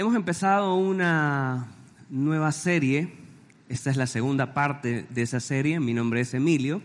[0.00, 1.66] Hemos empezado una
[2.08, 3.12] nueva serie.
[3.68, 5.80] Esta es la segunda parte de esa serie.
[5.80, 6.82] Mi nombre es Emilio.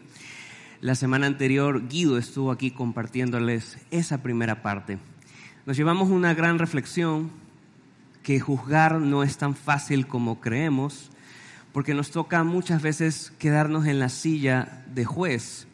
[0.81, 4.97] La semana anterior Guido estuvo aquí compartiéndoles esa primera parte.
[5.68, 7.29] Nos llevamos una gran reflexión
[8.23, 11.11] que juzgar no es tan fácil como creemos,
[11.71, 15.67] porque nos toca muchas veces quedarnos en la silla de juez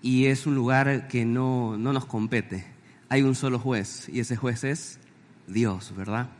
[0.00, 2.64] y es un lugar que no, no nos compete.
[3.10, 4.98] Hay un solo juez y ese juez es
[5.46, 6.30] Dios, ¿verdad?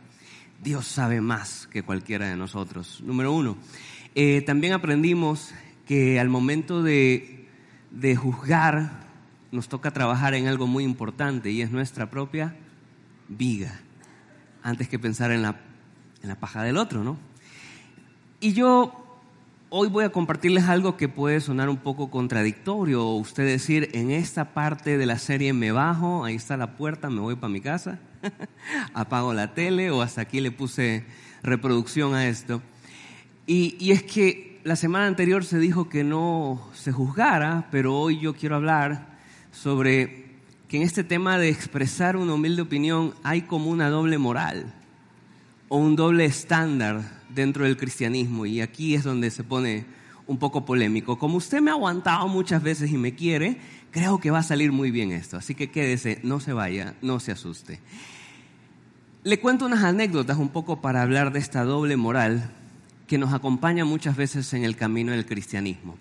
[0.61, 3.01] Dios sabe más que cualquiera de nosotros.
[3.05, 3.57] Número uno,
[4.15, 5.53] eh, también aprendimos
[5.85, 7.47] que al momento de,
[7.91, 9.07] de juzgar
[9.51, 12.55] nos toca trabajar en algo muy importante y es nuestra propia
[13.27, 13.79] viga,
[14.61, 15.55] antes que pensar en la,
[16.21, 17.17] en la paja del otro, ¿no?
[18.39, 19.08] Y yo
[19.71, 24.53] hoy voy a compartirles algo que puede sonar un poco contradictorio, usted decir, en esta
[24.53, 27.99] parte de la serie me bajo, ahí está la puerta, me voy para mi casa.
[28.93, 31.05] apago la tele o hasta aquí le puse
[31.43, 32.61] reproducción a esto.
[33.45, 38.19] Y, y, es que la semana anterior se dijo que no se juzgara, pero hoy
[38.19, 39.07] yo quiero hablar
[39.51, 40.25] sobre
[40.67, 44.73] que en este tema de expresar una humilde opinión hay como una doble moral
[45.67, 49.85] o un doble estándar dentro del cristianismo y aquí es donde se pone
[50.27, 51.17] un poco polémico.
[51.17, 53.57] Como usted me ha aguantado muchas veces y me quiere,
[53.91, 55.37] creo que va a salir muy bien esto.
[55.37, 57.79] Así que quédese, no se vaya, no se asuste.
[59.23, 62.51] Le cuento unas anécdotas un poco para hablar de esta doble moral
[63.07, 65.97] que nos acompaña muchas veces en el camino del cristianismo.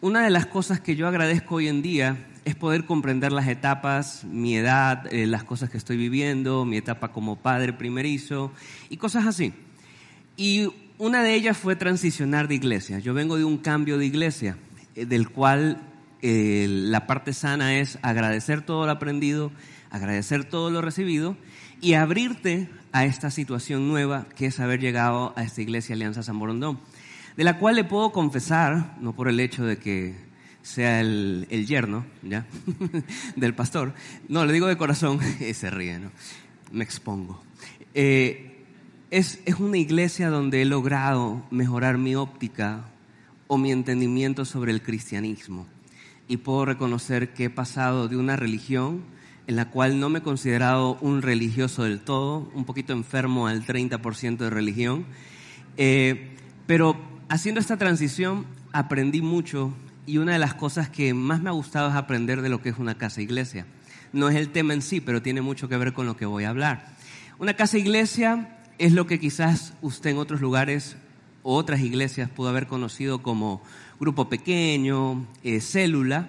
[0.00, 4.24] Una de las cosas que yo agradezco hoy en día es poder comprender las etapas,
[4.24, 8.52] mi edad, eh, las cosas que estoy viviendo, mi etapa como padre primerizo
[8.90, 9.52] y cosas así.
[10.38, 13.00] Y una de ellas fue transicionar de iglesia.
[13.00, 14.56] Yo vengo de un cambio de iglesia,
[14.94, 15.82] eh, del cual
[16.22, 19.50] eh, la parte sana es agradecer todo lo aprendido,
[19.90, 21.36] agradecer todo lo recibido
[21.80, 26.38] y abrirte a esta situación nueva que es haber llegado a esta iglesia Alianza San
[26.38, 26.78] Borondón,
[27.36, 30.14] de la cual le puedo confesar, no por el hecho de que
[30.62, 32.06] sea el, yerno,
[33.36, 33.92] del pastor,
[34.28, 35.18] no, le digo de corazón,
[35.52, 36.12] se ríe, ¿no?
[36.70, 37.42] Me expongo.
[37.92, 38.47] Eh,
[39.10, 42.84] es, es una iglesia donde he logrado mejorar mi óptica
[43.46, 45.66] o mi entendimiento sobre el cristianismo
[46.28, 49.02] y puedo reconocer que he pasado de una religión
[49.46, 53.64] en la cual no me he considerado un religioso del todo, un poquito enfermo al
[53.64, 55.06] 30% de religión,
[55.78, 56.36] eh,
[56.66, 59.72] pero haciendo esta transición aprendí mucho
[60.04, 62.68] y una de las cosas que más me ha gustado es aprender de lo que
[62.68, 63.66] es una casa iglesia.
[64.12, 66.44] No es el tema en sí, pero tiene mucho que ver con lo que voy
[66.44, 66.94] a hablar.
[67.38, 70.96] Una casa iglesia es lo que quizás usted en otros lugares
[71.42, 73.62] o otras iglesias pudo haber conocido como
[74.00, 76.28] grupo pequeño, eh, célula,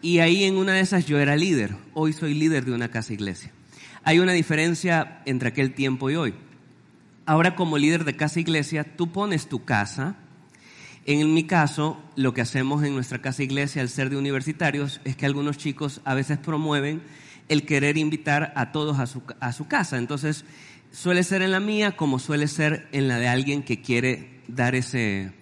[0.00, 1.74] y ahí en una de esas yo era líder.
[1.94, 3.50] Hoy soy líder de una casa iglesia.
[4.04, 6.34] Hay una diferencia entre aquel tiempo y hoy.
[7.26, 10.16] Ahora como líder de casa iglesia, tú pones tu casa.
[11.04, 15.16] En mi caso, lo que hacemos en nuestra casa iglesia al ser de universitarios es
[15.16, 17.02] que algunos chicos a veces promueven
[17.48, 19.98] el querer invitar a todos a su, a su casa.
[19.98, 20.44] Entonces,
[20.92, 24.74] suele ser en la mía como suele ser en la de alguien que quiere dar
[24.74, 25.32] ese,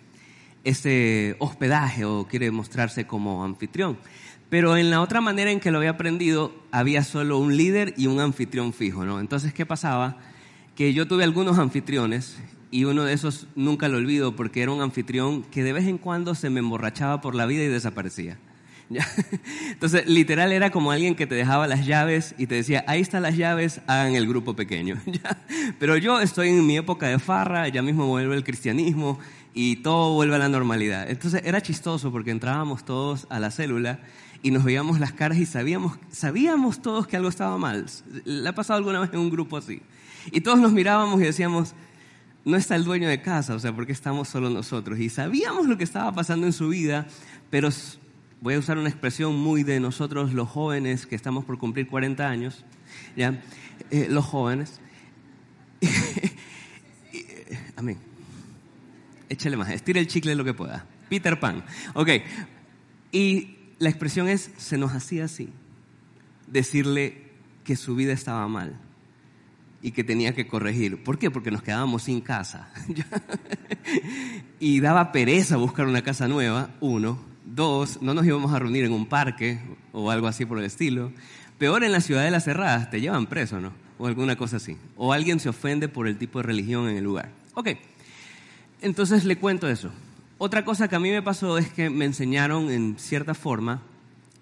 [0.64, 3.98] ese hospedaje o quiere mostrarse como anfitrión.
[4.48, 8.06] Pero en la otra manera en que lo había aprendido, había solo un líder y
[8.06, 9.18] un anfitrión fijo, ¿no?
[9.18, 10.18] Entonces, ¿qué pasaba?
[10.76, 12.38] Que yo tuve algunos anfitriones
[12.70, 15.98] y uno de esos nunca lo olvido porque era un anfitrión que de vez en
[15.98, 18.38] cuando se me emborrachaba por la vida y desaparecía.
[19.70, 23.22] Entonces, literal era como alguien que te dejaba las llaves y te decía, ahí están
[23.22, 24.96] las llaves, hagan el grupo pequeño.
[25.78, 29.18] Pero yo estoy en mi época de farra, ya mismo vuelve el cristianismo
[29.54, 31.10] y todo vuelve a la normalidad.
[31.10, 34.00] Entonces era chistoso porque entrábamos todos a la célula
[34.42, 37.86] y nos veíamos las caras y sabíamos, sabíamos todos que algo estaba mal.
[38.24, 39.82] ¿Le ha pasado alguna vez en un grupo así?
[40.30, 41.74] Y todos nos mirábamos y decíamos,
[42.44, 45.00] no está el dueño de casa, o sea, porque estamos solo nosotros.
[45.00, 47.06] Y sabíamos lo que estaba pasando en su vida,
[47.50, 47.70] pero
[48.40, 52.28] voy a usar una expresión muy de nosotros los jóvenes que estamos por cumplir 40
[52.28, 52.64] años,
[53.16, 53.42] ¿ya?
[53.90, 54.80] Eh, los jóvenes.
[57.76, 57.98] Amén.
[59.28, 60.86] Échale más, estire el chicle lo que pueda.
[61.08, 61.64] Peter Pan.
[61.94, 62.10] Ok.
[63.12, 65.50] Y la expresión es, se nos hacía así,
[66.46, 67.26] decirle
[67.64, 68.78] que su vida estaba mal
[69.82, 71.02] y que tenía que corregir.
[71.02, 71.30] ¿Por qué?
[71.30, 72.68] Porque nos quedábamos sin casa.
[74.60, 77.35] y daba pereza buscar una casa nueva, uno.
[77.46, 79.60] Dos, no nos íbamos a reunir en un parque
[79.92, 81.12] o algo así por el estilo.
[81.58, 83.72] Peor en la ciudad de las cerradas, te llevan preso, ¿no?
[83.98, 84.76] O alguna cosa así.
[84.96, 87.30] O alguien se ofende por el tipo de religión en el lugar.
[87.54, 87.68] Ok,
[88.82, 89.90] entonces le cuento eso.
[90.38, 93.80] Otra cosa que a mí me pasó es que me enseñaron en cierta forma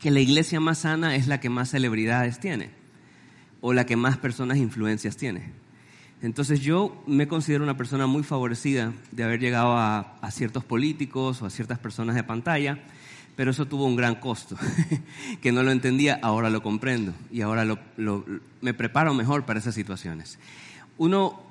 [0.00, 2.70] que la iglesia más sana es la que más celebridades tiene
[3.60, 5.52] o la que más personas influencias tiene.
[6.22, 11.46] Entonces yo me considero una persona muy favorecida de haber llegado a, ciertos políticos o
[11.46, 12.78] a ciertas personas de pantalla,
[13.36, 14.56] pero eso tuvo un gran costo,
[15.42, 17.66] que no lo entendía, ahora lo comprendo y ahora
[18.60, 20.38] me preparo mejor para esas situaciones.
[20.96, 21.42] Uno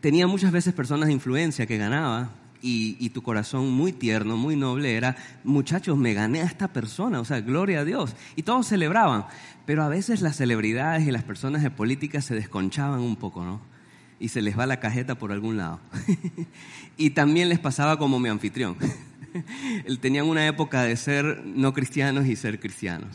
[0.00, 4.96] tenía muchas veces personas de influencia que ganaba y, tu corazón muy tierno, muy noble
[4.96, 8.14] era, muchachos, me gané a esta persona, o sea, gloria a Dios.
[8.36, 9.26] Y todos celebraban,
[9.66, 13.60] pero a veces las celebridades y las personas de política se desconchaban un poco, ¿no?
[14.20, 15.80] Y se les va la cajeta por algún lado.
[16.96, 18.76] y también les pasaba como mi anfitrión.
[20.00, 23.14] Tenían una época de ser no cristianos y ser cristianos.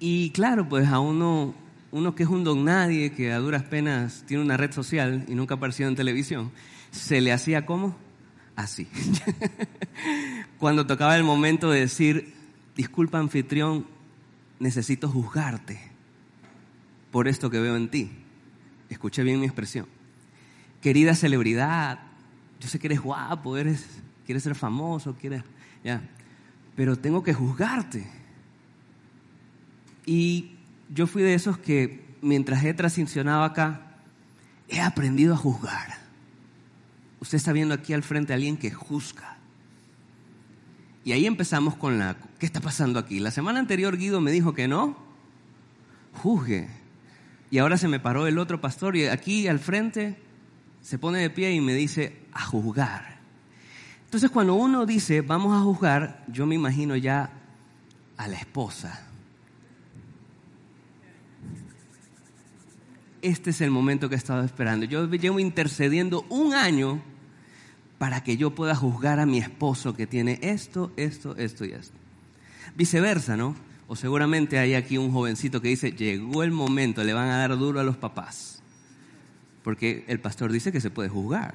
[0.00, 1.54] Y claro, pues a uno,
[1.90, 5.34] uno que es un don nadie, que a duras penas tiene una red social y
[5.34, 6.50] nunca ha aparecido en televisión,
[6.90, 7.96] se le hacía como
[8.56, 8.88] así.
[10.58, 12.34] Cuando tocaba el momento de decir,
[12.76, 13.86] disculpa anfitrión,
[14.58, 15.80] necesito juzgarte
[17.10, 18.10] por esto que veo en ti.
[18.88, 19.86] Escuché bien mi expresión.
[20.80, 22.00] Querida celebridad,
[22.60, 23.84] yo sé que eres guapo, eres,
[24.24, 25.42] quieres ser famoso, quieres,
[25.84, 26.02] ya,
[26.74, 28.06] pero tengo que juzgarte.
[30.06, 30.56] Y
[30.88, 33.98] yo fui de esos que mientras he transicionado acá,
[34.68, 36.01] he aprendido a juzgar.
[37.22, 39.36] Usted está viendo aquí al frente a alguien que juzga.
[41.04, 43.20] Y ahí empezamos con la, ¿qué está pasando aquí?
[43.20, 44.96] La semana anterior Guido me dijo que no,
[46.14, 46.68] juzgue.
[47.48, 50.20] Y ahora se me paró el otro pastor y aquí al frente
[50.80, 53.20] se pone de pie y me dice, a juzgar.
[54.06, 57.30] Entonces cuando uno dice, vamos a juzgar, yo me imagino ya
[58.16, 59.06] a la esposa.
[63.20, 64.86] Este es el momento que he estado esperando.
[64.86, 67.11] Yo llevo intercediendo un año
[68.02, 71.94] para que yo pueda juzgar a mi esposo que tiene esto, esto, esto y esto.
[72.74, 73.54] Viceversa, ¿no?
[73.86, 77.56] O seguramente hay aquí un jovencito que dice, llegó el momento, le van a dar
[77.56, 78.60] duro a los papás.
[79.62, 81.54] Porque el pastor dice que se puede juzgar.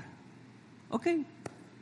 [0.88, 1.08] Ok,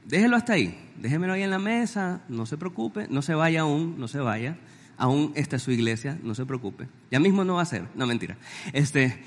[0.03, 3.99] déjelo hasta ahí, déjemelo ahí en la mesa, no se preocupe, no se vaya aún,
[3.99, 4.57] no se vaya.
[4.97, 6.87] Aún esta es su iglesia, no se preocupe.
[7.11, 8.35] Ya mismo no va a ser, no mentira.
[8.73, 9.21] Este,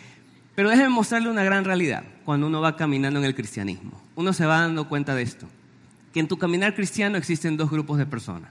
[0.58, 3.93] pero déjeme mostrarle una gran realidad cuando uno va caminando en el cristianismo.
[4.16, 5.46] Uno se va dando cuenta de esto,
[6.12, 8.50] que en tu caminar cristiano existen dos grupos de personas.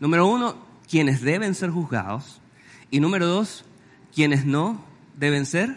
[0.00, 0.56] Número uno,
[0.90, 2.40] quienes deben ser juzgados.
[2.90, 3.64] Y número dos,
[4.12, 4.84] quienes no
[5.16, 5.76] deben ser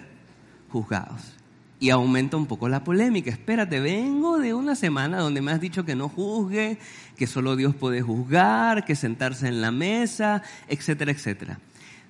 [0.72, 1.36] juzgados.
[1.80, 3.30] Y aumenta un poco la polémica.
[3.30, 6.80] Espérate, vengo de una semana donde me has dicho que no juzgue,
[7.18, 11.60] que solo Dios puede juzgar, que sentarse en la mesa, etcétera, etcétera.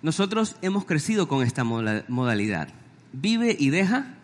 [0.01, 2.69] Nosotros hemos crecido con esta modalidad
[3.21, 4.15] vive y deja.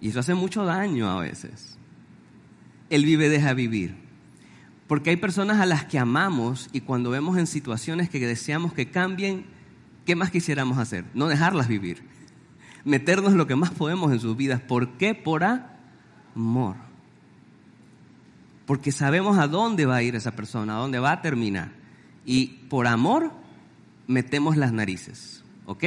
[0.00, 1.78] Y eso hace mucho daño a veces.
[2.88, 3.94] El vive, deja vivir.
[4.86, 8.90] Porque hay personas a las que amamos y cuando vemos en situaciones que deseamos que
[8.90, 9.44] cambien,
[10.04, 11.04] ¿qué más quisiéramos hacer?
[11.14, 12.02] No dejarlas vivir.
[12.84, 14.60] Meternos lo que más podemos en sus vidas.
[14.60, 15.14] ¿Por qué?
[15.14, 16.76] Por amor.
[18.66, 21.72] Porque sabemos a dónde va a ir esa persona, a dónde va a terminar.
[22.24, 23.32] Y por amor
[24.06, 25.44] metemos las narices.
[25.66, 25.84] ¿Ok?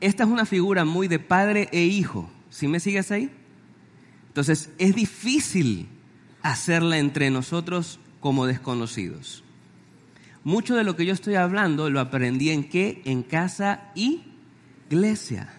[0.00, 2.30] Esta es una figura muy de padre e hijo.
[2.50, 3.30] ¿Sí me sigues ahí?
[4.28, 5.88] Entonces, es difícil
[6.42, 9.44] hacerla entre nosotros como desconocidos.
[10.42, 13.02] Mucho de lo que yo estoy hablando lo aprendí en qué?
[13.04, 14.22] En casa y
[14.88, 15.52] iglesia.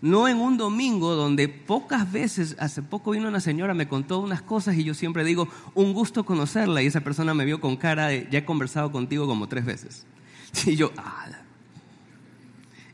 [0.00, 4.42] No en un domingo donde pocas veces, hace poco vino una señora, me contó unas
[4.42, 8.08] cosas y yo siempre digo, un gusto conocerla y esa persona me vio con cara
[8.08, 10.06] de, ya he conversado contigo como tres veces.
[10.66, 11.26] Y yo, ah,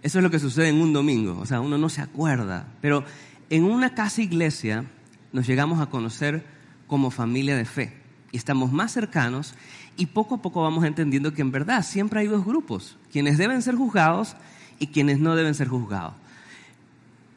[0.02, 2.68] eso es lo que sucede en un domingo, o sea, uno no se acuerda.
[2.80, 3.04] Pero
[3.50, 4.84] en una casa iglesia
[5.32, 6.44] nos llegamos a conocer
[6.86, 7.92] como familia de fe
[8.32, 9.54] y estamos más cercanos
[9.96, 13.60] y poco a poco vamos entendiendo que en verdad siempre hay dos grupos, quienes deben
[13.60, 14.36] ser juzgados
[14.78, 16.14] y quienes no deben ser juzgados.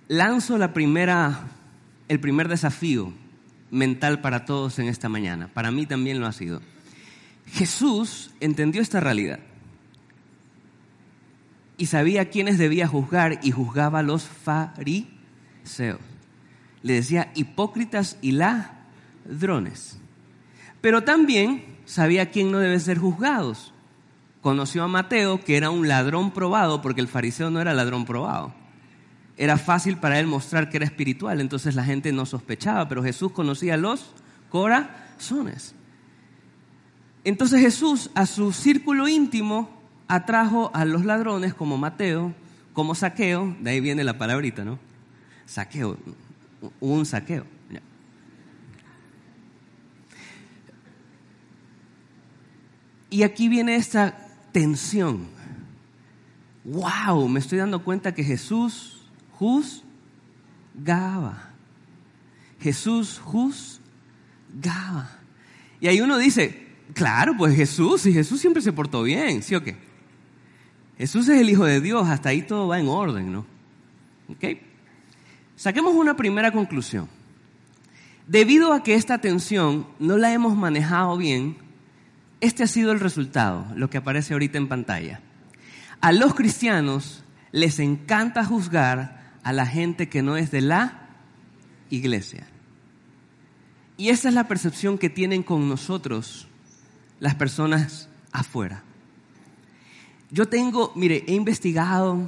[0.08, 1.48] Lanzo la primera,
[2.08, 3.12] el primer desafío
[3.72, 5.50] mental para todos en esta mañana.
[5.53, 6.62] Para mí también lo ha sido.
[7.48, 9.39] Jesús entendió esta realidad
[11.77, 16.00] y sabía quiénes debía juzgar y juzgaba a los fariseos.
[16.82, 19.98] Le decía hipócritas y ladrones.
[20.82, 23.74] Pero también sabía quién no debe ser juzgados.
[24.42, 28.53] Conoció a Mateo, que era un ladrón probado, porque el fariseo no era ladrón probado.
[29.38, 33.32] Era fácil para él mostrar que era espiritual, entonces la gente no sospechaba, pero Jesús
[33.32, 34.12] conocía los
[34.50, 35.74] corazones.
[37.24, 39.73] Entonces Jesús a su círculo íntimo
[40.07, 42.33] atrajo a los ladrones como Mateo,
[42.74, 44.79] como saqueo, de ahí viene la palabrita, ¿no?
[45.45, 45.98] Saqueo,
[46.79, 47.45] un saqueo.
[53.13, 54.17] Y aquí viene esta
[54.51, 55.27] tensión.
[56.63, 57.27] ¡Wow!
[57.27, 59.83] Me estoy dando cuenta que Jesús juzgaba.
[62.60, 65.12] Jesús juzgaba.
[65.79, 69.63] Y ahí uno dice, claro, pues Jesús, y Jesús siempre se portó bien, ¿sí o
[69.63, 69.77] qué?
[71.03, 73.45] Jesús es el Hijo de Dios, hasta ahí todo va en orden, ¿no?
[74.29, 74.57] ¿Ok?
[75.57, 77.10] Saquemos una primera conclusión.
[78.25, 81.57] Debido a que esta tensión no la hemos manejado bien,
[82.39, 85.19] este ha sido el resultado, lo que aparece ahorita en pantalla.
[86.00, 91.10] A los cristianos les encanta juzgar a la gente que no es de la
[91.89, 92.48] iglesia.
[93.98, 96.48] Y esa es la percepción que tienen con nosotros
[97.19, 98.83] las personas afuera.
[100.34, 102.28] Yo tengo, mire, he investigado,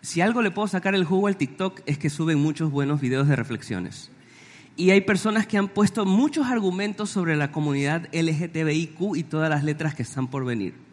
[0.00, 3.26] si algo le puedo sacar el jugo al TikTok es que suben muchos buenos videos
[3.26, 4.12] de reflexiones.
[4.76, 9.64] Y hay personas que han puesto muchos argumentos sobre la comunidad LGTBIQ y todas las
[9.64, 10.86] letras que están por venir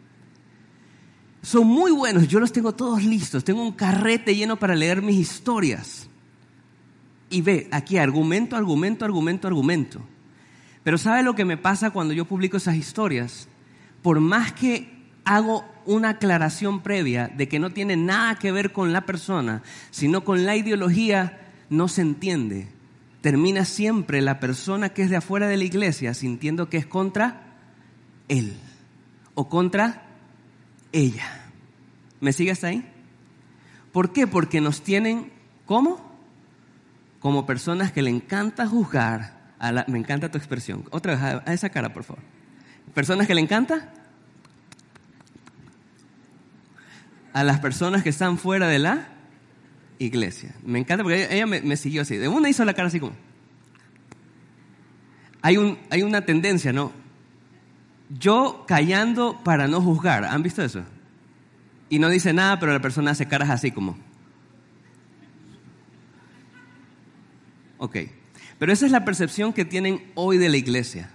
[1.46, 5.16] son muy buenos, yo los tengo todos listos, tengo un carrete lleno para leer mis
[5.16, 6.08] historias.
[7.30, 10.00] Y ve, aquí argumento, argumento, argumento, argumento.
[10.82, 13.46] Pero ¿sabe lo que me pasa cuando yo publico esas historias?
[14.02, 14.95] Por más que
[15.26, 20.24] hago una aclaración previa de que no tiene nada que ver con la persona, sino
[20.24, 22.68] con la ideología, no se entiende.
[23.20, 27.42] Termina siempre la persona que es de afuera de la iglesia sintiendo que es contra
[28.28, 28.56] él
[29.34, 30.04] o contra
[30.92, 31.26] ella.
[32.20, 32.84] ¿Me sigue hasta ahí?
[33.92, 34.26] ¿Por qué?
[34.26, 35.32] Porque nos tienen,
[35.64, 36.00] ¿cómo?
[37.18, 39.34] Como personas que le encanta juzgar.
[39.58, 40.84] A la, me encanta tu expresión.
[40.90, 42.22] Otra vez, a, esa cara, por favor.
[42.94, 43.92] Personas que le encanta
[47.36, 49.08] a las personas que están fuera de la
[49.98, 50.54] iglesia.
[50.64, 52.16] Me encanta porque ella, me, siguió así.
[52.16, 53.12] De una hizo la cara así como.
[55.42, 56.92] Hay, un, hay una tendencia, ¿no?
[58.08, 60.24] Yo callando para no juzgar.
[60.24, 60.82] ¿Han visto eso?
[61.90, 63.98] Y no dice nada, pero la persona hace caras así como.
[67.76, 67.98] Ok.
[68.58, 71.10] Pero esa es la percepción que tienen hoy de la iglesia.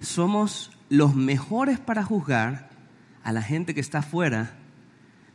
[0.00, 2.70] Somos los mejores para juzgar
[3.24, 4.58] a la gente que está afuera,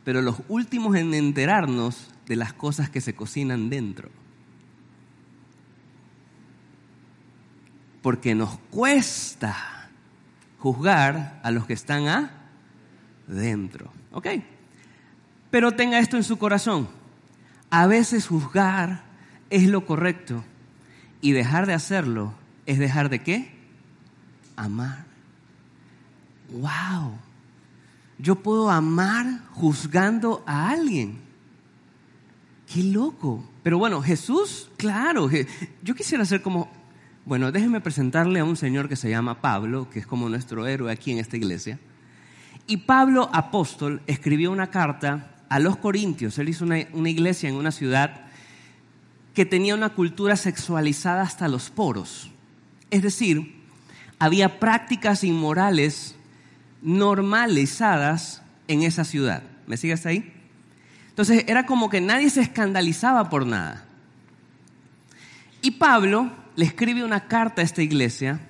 [0.04, 4.08] pero los últimos en enterarnos de las cosas que se cocinan dentro.
[8.02, 9.90] Porque nos cuesta
[10.58, 12.30] juzgar a los que están
[13.28, 13.92] adentro.
[14.12, 14.28] ¿Ok?
[15.50, 16.88] Pero tenga esto en su corazón.
[17.68, 19.02] A veces juzgar
[19.50, 20.44] es lo correcto
[21.20, 22.34] y dejar de hacerlo
[22.66, 23.50] es dejar de qué?
[24.56, 25.04] Amar.
[26.50, 27.18] ¡Wow!
[28.20, 31.18] Yo puedo amar juzgando a alguien.
[32.72, 33.44] ¡Qué loco!
[33.62, 35.28] Pero bueno, Jesús, claro,
[35.82, 36.70] yo quisiera ser como
[37.30, 40.90] bueno, déjenme presentarle a un señor que se llama Pablo, que es como nuestro héroe
[40.90, 41.78] aquí en esta iglesia.
[42.66, 46.38] Y Pablo, apóstol, escribió una carta a los corintios.
[46.38, 48.22] Él hizo una, iglesia en una ciudad
[49.34, 52.30] que tenía una cultura sexualizada hasta los poros.
[52.90, 53.54] Es decir,
[54.18, 56.16] había prácticas inmorales
[56.82, 59.42] normalizadas en esa ciudad.
[59.66, 60.32] ¿Me sigues ahí?
[61.08, 63.84] Entonces era como que nadie se escandalizaba por nada.
[65.62, 68.40] Y Pablo le escribe una carta a esta iglesia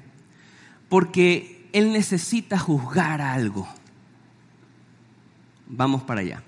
[0.89, 3.69] porque él necesita juzgar algo.
[5.67, 6.43] Vamos para allá.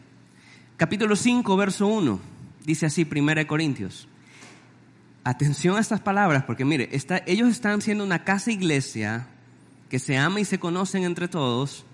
[0.76, 2.20] Capítulo 5, verso 1.
[2.64, 4.08] Dice así, 1 Corintios.
[5.24, 6.90] Atención a estas palabras, porque mire,
[7.26, 9.28] ellos están siendo una casa iglesia
[9.92, 11.84] que se ama y se conocen entre todos,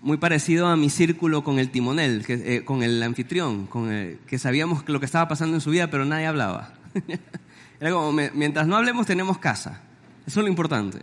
[0.00, 3.90] muy parecido a mi círculo con el timonel, eh, con el anfitrión, con
[4.26, 6.72] que sabíamos lo que estaba pasando en su vida, pero nadie hablaba.
[7.78, 9.82] Era como, mientras no hablemos tenemos casa.
[10.26, 11.02] Eso es lo importante.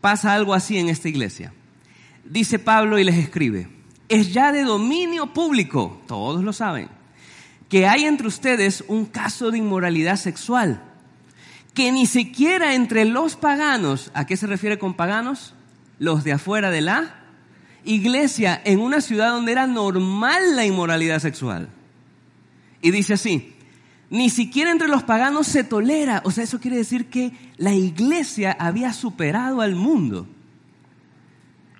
[0.00, 1.52] Pasa algo así en esta iglesia.
[2.24, 3.68] Dice Pablo y les escribe,
[4.08, 6.88] es ya de dominio público, todos lo saben,
[7.68, 10.82] que hay entre ustedes un caso de inmoralidad sexual,
[11.74, 15.54] que ni siquiera entre los paganos, ¿a qué se refiere con paganos?
[15.98, 17.24] Los de afuera de la
[17.84, 21.68] iglesia, en una ciudad donde era normal la inmoralidad sexual.
[22.80, 23.54] Y dice así,
[24.10, 26.22] ni siquiera entre los paganos se tolera.
[26.24, 30.26] O sea, eso quiere decir que la iglesia había superado al mundo.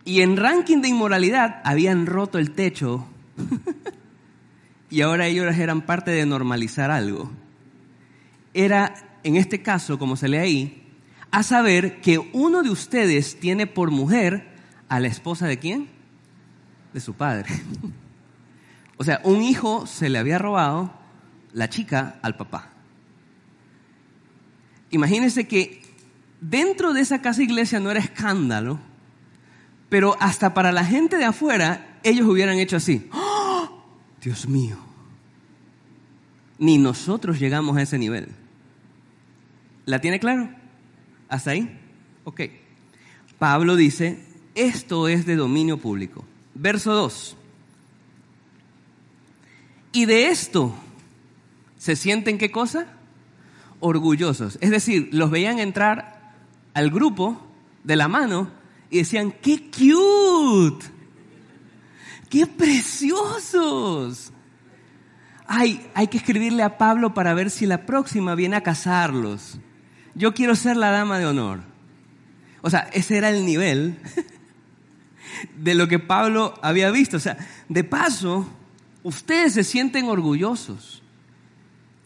[0.04, 3.06] Y en ranking de inmoralidad habían roto el techo.
[4.90, 7.30] y ahora ellos eran parte de normalizar algo.
[8.52, 10.84] Era, en este caso, como se lee ahí,
[11.30, 14.46] a saber que uno de ustedes tiene por mujer
[14.88, 15.88] a la esposa de quién?
[16.92, 17.48] De su padre.
[18.96, 20.92] o sea, un hijo se le había robado
[21.52, 22.70] la chica al papá.
[24.90, 25.82] Imagínense que
[26.40, 28.78] dentro de esa casa iglesia no era escándalo,
[29.88, 33.08] pero hasta para la gente de afuera ellos hubieran hecho así.
[33.12, 33.82] ¡Oh!
[34.22, 34.76] Dios mío.
[36.58, 38.43] ni nosotros llegamos a ese nivel.
[39.86, 40.48] ¿La tiene claro?
[41.28, 41.80] ¿Hasta ahí?
[42.24, 42.42] Ok.
[43.38, 44.24] Pablo dice,
[44.54, 46.24] esto es de dominio público.
[46.54, 47.36] Verso 2.
[49.92, 50.74] Y de esto
[51.78, 52.86] se sienten qué cosa?
[53.80, 54.58] Orgullosos.
[54.60, 56.32] Es decir, los veían entrar
[56.72, 57.40] al grupo
[57.84, 58.50] de la mano
[58.90, 60.86] y decían, qué cute,
[62.30, 64.32] qué preciosos.
[65.46, 69.58] Ay, hay que escribirle a Pablo para ver si la próxima viene a casarlos.
[70.14, 71.60] Yo quiero ser la dama de honor.
[72.62, 73.98] O sea, ese era el nivel
[75.58, 77.16] de lo que Pablo había visto.
[77.16, 77.36] O sea,
[77.68, 78.48] de paso,
[79.02, 81.02] ustedes se sienten orgullosos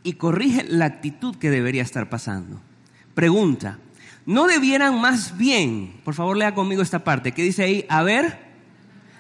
[0.02, 2.60] y corrigen la actitud que debería estar pasando.
[3.14, 3.78] Pregunta,
[4.26, 8.38] ¿no debieran más bien, por favor lea conmigo esta parte, que dice ahí, haber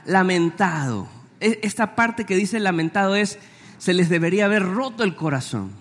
[0.06, 1.08] lamentado?
[1.40, 3.38] E, esta parte que dice lamentado es,
[3.78, 5.72] se les debería haber roto el corazón.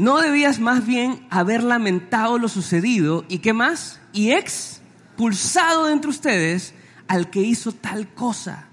[0.00, 4.00] ¿No debías más bien haber lamentado lo sucedido y qué más?
[4.14, 6.72] Y expulsado de entre ustedes
[7.06, 8.64] al que hizo tal cosa.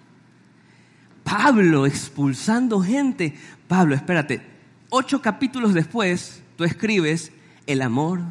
[1.25, 3.37] Pablo expulsando gente.
[3.67, 4.41] Pablo, espérate,
[4.89, 7.33] ocho capítulos después tú escribes,
[7.65, 8.21] el amor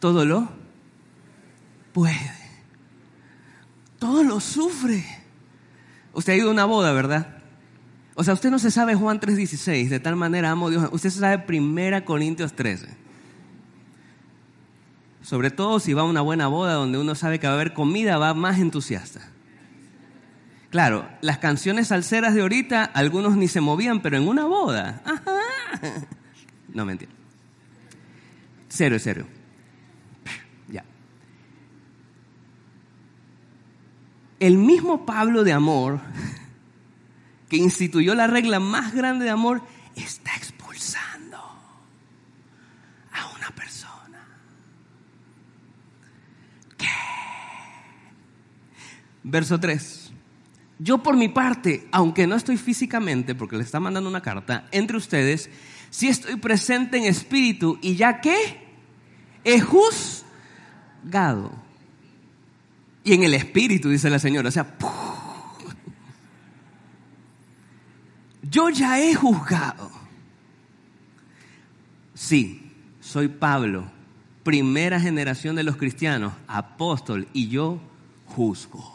[0.00, 0.50] todo lo
[1.92, 2.32] puede.
[4.00, 5.04] Todo lo sufre.
[6.12, 7.41] Usted ha ido a una boda, ¿verdad?
[8.14, 10.88] O sea, usted no se sabe Juan 3:16, de tal manera amo a Dios.
[10.92, 12.88] Usted se sabe Primera Corintios 13.
[15.22, 17.72] Sobre todo si va a una buena boda donde uno sabe que va a haber
[17.72, 19.20] comida, va más entusiasta.
[20.70, 25.02] Claro, las canciones salseras de ahorita, algunos ni se movían, pero en una boda.
[26.68, 27.12] No, mentira.
[28.68, 29.26] Cero es cero.
[30.68, 30.82] Ya.
[34.40, 36.00] El mismo Pablo de amor
[37.52, 39.60] que instituyó la regla más grande de amor,
[39.94, 44.26] está expulsando a una persona.
[46.78, 46.86] ¿Qué?
[49.22, 50.12] Verso 3.
[50.78, 54.96] Yo por mi parte, aunque no estoy físicamente, porque le está mandando una carta, entre
[54.96, 55.50] ustedes,
[55.90, 58.66] sí estoy presente en espíritu y ya que
[59.44, 61.52] he juzgado.
[63.04, 64.78] Y en el espíritu, dice la señora, o sea,
[68.52, 69.90] yo ya he juzgado.
[72.14, 73.90] Sí, soy Pablo,
[74.44, 77.80] primera generación de los cristianos, apóstol, y yo
[78.26, 78.92] juzgo.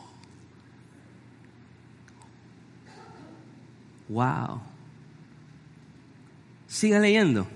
[4.08, 4.62] Wow.
[6.68, 7.48] Siga leyendo.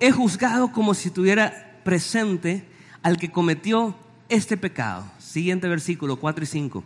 [0.00, 2.66] He juzgado como si tuviera presente
[3.02, 3.96] al que cometió
[4.28, 5.04] este pecado.
[5.18, 6.84] Siguiente versículo 4 y 5.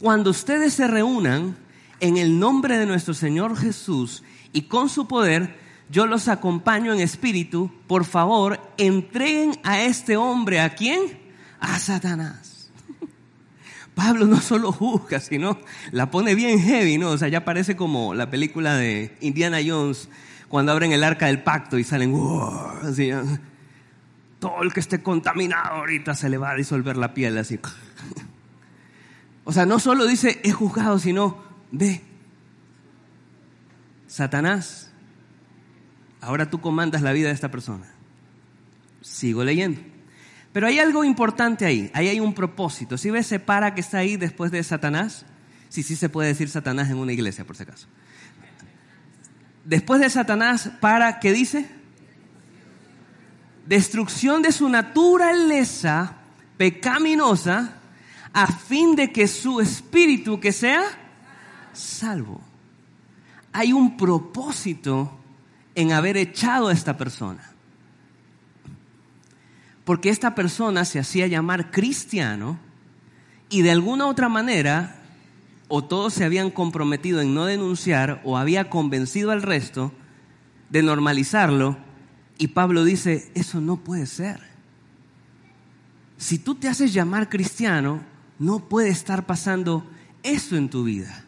[0.00, 1.56] Cuando ustedes se reúnan,
[2.00, 5.56] en el nombre de nuestro Señor Jesús y con su poder,
[5.88, 11.18] yo los acompaño en espíritu, por favor, entreguen a este hombre, ¿a quién?
[11.60, 12.70] A Satanás.
[13.94, 15.58] Pablo no solo juzga, sino
[15.92, 17.10] la pone bien heavy, ¿no?
[17.10, 20.08] O sea, ya parece como la película de Indiana Jones,
[20.48, 22.14] cuando abren el arca del pacto y salen,
[22.82, 23.10] así,
[24.38, 27.58] todo el que esté contaminado ahorita se le va a disolver la piel, así.
[29.48, 32.02] O sea, no solo dice he juzgado, sino ve,
[34.06, 34.90] Satanás,
[36.20, 37.86] ahora tú comandas la vida de esta persona.
[39.00, 39.80] Sigo leyendo.
[40.52, 42.96] Pero hay algo importante ahí, ahí hay un propósito.
[42.96, 45.26] Si ves, separa que está ahí después de Satanás,
[45.68, 47.86] sí, sí se puede decir Satanás en una iglesia, por si acaso.
[49.64, 51.68] Después de Satanás, para, ¿qué dice?
[53.66, 56.16] Destrucción de su naturaleza
[56.56, 57.74] pecaminosa,
[58.32, 60.84] a fin de que su espíritu, que sea
[61.76, 62.40] salvo.
[63.52, 65.18] Hay un propósito
[65.74, 67.52] en haber echado a esta persona.
[69.84, 72.58] Porque esta persona se hacía llamar cristiano
[73.48, 74.96] y de alguna otra manera
[75.68, 79.92] o todos se habían comprometido en no denunciar o había convencido al resto
[80.70, 81.76] de normalizarlo
[82.38, 84.40] y Pablo dice, eso no puede ser.
[86.18, 88.02] Si tú te haces llamar cristiano,
[88.38, 89.86] no puede estar pasando
[90.22, 91.25] eso en tu vida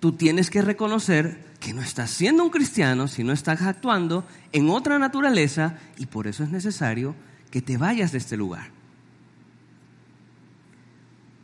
[0.00, 4.70] tú tienes que reconocer que no estás siendo un cristiano si no estás actuando en
[4.70, 7.14] otra naturaleza y por eso es necesario
[7.50, 8.70] que te vayas de este lugar.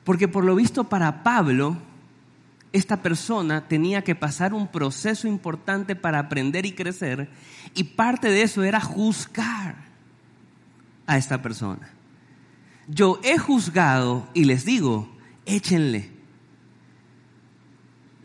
[0.05, 1.77] Porque por lo visto para Pablo,
[2.73, 7.29] esta persona tenía que pasar un proceso importante para aprender y crecer
[7.75, 9.77] y parte de eso era juzgar
[11.07, 11.91] a esta persona.
[12.89, 15.15] Yo he juzgado y les digo,
[15.45, 16.16] échenle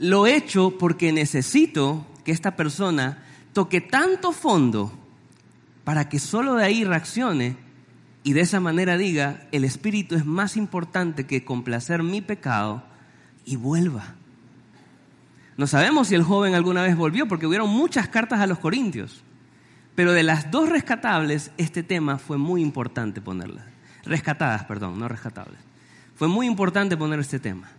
[0.02, 4.92] lo he hecho porque necesito que esta persona toque tanto fondo
[5.84, 7.56] para que solo de ahí reaccione
[8.24, 12.84] y de esa manera diga, el espíritu es más importante que complacer mi pecado
[13.46, 14.16] y vuelva.
[15.56, 19.24] No sabemos si el joven alguna vez volvió porque hubieron muchas cartas a los corintios.
[19.94, 23.66] Pero de las dos rescatables, este tema fue muy importante ponerlas.
[24.04, 25.60] Rescatadas, perdón, no rescatables.
[26.16, 27.70] Fue muy importante poner este tema.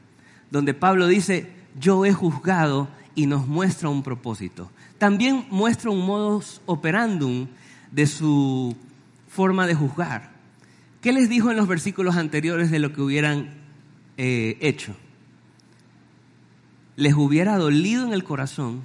[0.50, 4.70] Donde Pablo dice, yo he juzgado y nos muestra un propósito.
[4.98, 7.48] También muestra un modus operandum
[7.90, 8.76] de su
[9.28, 10.32] forma de juzgar.
[11.00, 13.54] ¿Qué les dijo en los versículos anteriores de lo que hubieran
[14.16, 14.94] eh, hecho?
[16.96, 18.82] Les hubiera dolido en el corazón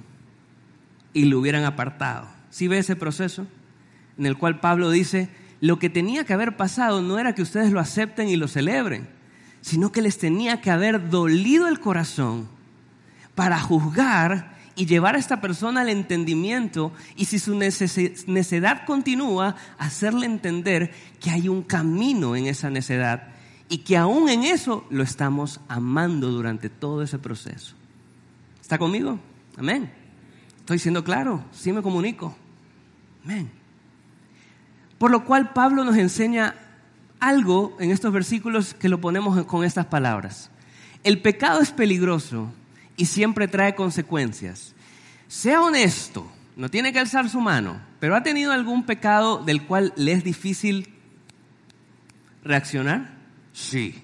[1.12, 2.26] y lo hubieran apartado.
[2.50, 3.46] ¿Sí ve ese proceso?
[4.18, 5.28] En el cual Pablo dice,
[5.60, 9.08] lo que tenía que haber pasado no era que ustedes lo acepten y lo celebren,
[9.60, 12.48] sino que les tenía que haber dolido el corazón
[13.38, 20.26] para juzgar y llevar a esta persona al entendimiento y si su necedad continúa, hacerle
[20.26, 23.28] entender que hay un camino en esa necedad
[23.68, 27.76] y que aún en eso lo estamos amando durante todo ese proceso.
[28.60, 29.20] ¿Está conmigo?
[29.56, 29.88] Amén.
[30.58, 32.36] Estoy siendo claro, sí me comunico.
[33.24, 33.48] Amén.
[34.98, 36.56] Por lo cual Pablo nos enseña
[37.20, 40.50] algo en estos versículos que lo ponemos con estas palabras.
[41.04, 42.52] El pecado es peligroso
[42.98, 44.74] y siempre trae consecuencias.
[45.28, 49.94] Sea honesto, no tiene que alzar su mano, pero ¿ha tenido algún pecado del cual
[49.96, 50.92] le es difícil
[52.44, 53.16] reaccionar?
[53.52, 54.02] Sí.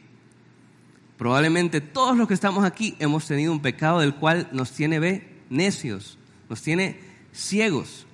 [1.18, 5.42] Probablemente todos los que estamos aquí hemos tenido un pecado del cual nos tiene ve,
[5.50, 6.16] necios,
[6.48, 7.00] nos tiene
[7.32, 8.06] ciegos.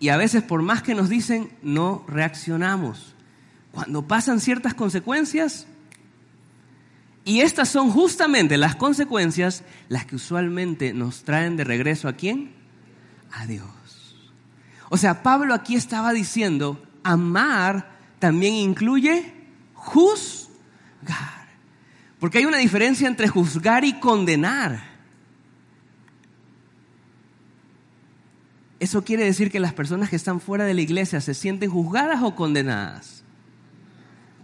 [0.00, 3.14] Y a veces por más que nos dicen, no reaccionamos.
[3.72, 5.66] Cuando pasan ciertas consecuencias,
[7.26, 12.52] y estas son justamente las consecuencias las que usualmente nos traen de regreso a quién?
[13.32, 13.66] A Dios.
[14.90, 19.34] O sea, Pablo aquí estaba diciendo, amar también incluye
[19.74, 21.48] juzgar.
[22.20, 24.84] Porque hay una diferencia entre juzgar y condenar.
[28.78, 32.22] Eso quiere decir que las personas que están fuera de la iglesia se sienten juzgadas
[32.22, 33.24] o condenadas.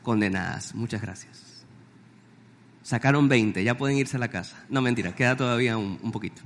[0.02, 0.74] Condenadas.
[0.74, 1.51] Muchas gracias.
[2.82, 4.64] Sacaron 20, ya pueden irse a la casa.
[4.68, 6.42] No, mentira, queda todavía un, poquito.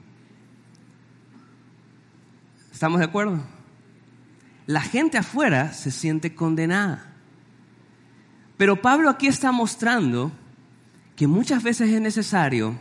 [2.72, 3.42] ¿Estamos de acuerdo?
[4.66, 7.12] La gente afuera se siente condenada.
[8.58, 10.30] Pero Pablo aquí está mostrando
[11.14, 12.76] que muchas veces es necesario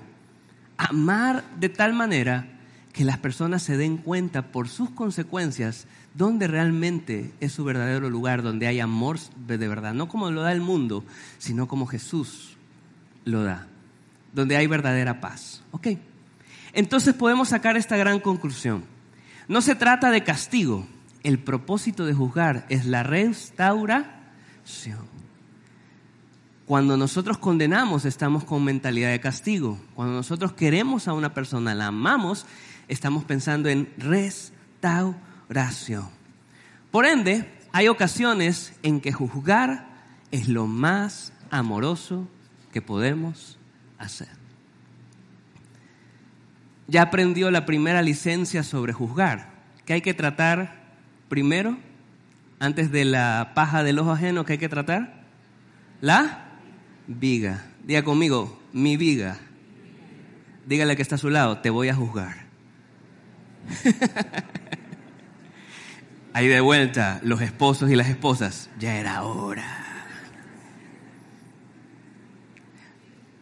[0.78, 2.50] amar de tal manera
[2.92, 8.42] que las personas se den cuenta por sus consecuencias dónde realmente es su verdadero lugar,
[8.42, 11.06] donde hay amor de verdad, no como lo da el mundo,
[11.38, 12.55] sino como Jesús
[13.26, 13.68] lo da,
[14.34, 15.62] donde hay verdadera paz.
[15.72, 15.88] ¿Ok?
[16.74, 18.86] Entonces podemos sacar esta gran conclusión.
[19.48, 20.88] No se trata de castigo,
[21.24, 24.16] el propósito de juzgar es la restauración.
[26.66, 29.80] Cuando nosotros condenamos estamos con mentalidad de castigo.
[29.94, 32.46] Cuando nosotros queremos a una persona, la amamos,
[32.88, 35.16] estamos pensando en restauración.
[36.92, 39.88] Por ende, hay ocasiones en que juzgar
[40.32, 42.28] es lo más amoroso
[42.76, 43.58] que podemos
[43.98, 44.28] hacer.
[46.90, 49.50] Ya aprendió la primera licencia sobre juzgar,
[49.86, 50.84] que hay que tratar
[51.30, 51.78] primero,
[52.60, 55.24] antes de la paja del ojo ajeno, que hay que tratar
[56.02, 56.50] la
[57.08, 57.64] viga.
[57.86, 59.38] Diga conmigo, mi viga.
[60.66, 62.36] Dígale que está a su lado, te voy a juzgar.
[66.34, 69.85] Ahí de vuelta, los esposos y las esposas, ya era hora.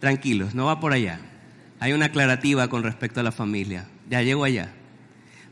[0.04, 1.18] Tranquilos, no va por allá.
[1.80, 3.88] Hay una aclarativa con respecto a la familia.
[4.10, 4.70] Ya llego allá.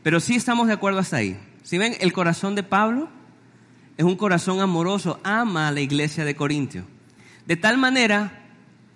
[0.02, 1.40] Pero sí estamos de acuerdo hasta ahí.
[1.62, 3.08] Si ven, el corazón de Pablo
[3.96, 6.84] es un corazón amoroso, ama a la iglesia de Corintio.
[7.46, 8.42] De tal manera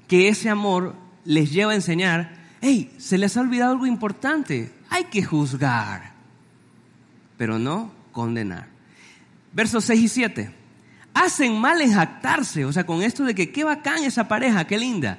[0.09, 5.05] que ese amor les lleva a enseñar, hey, se les ha olvidado algo importante, hay
[5.05, 6.13] que juzgar,
[7.39, 8.69] pero no condenar.
[9.55, 10.55] Versos 6 y 7.
[11.15, 14.77] Hacen mal en jactarse, o sea, con esto de que qué bacán esa pareja, qué
[14.77, 15.19] linda.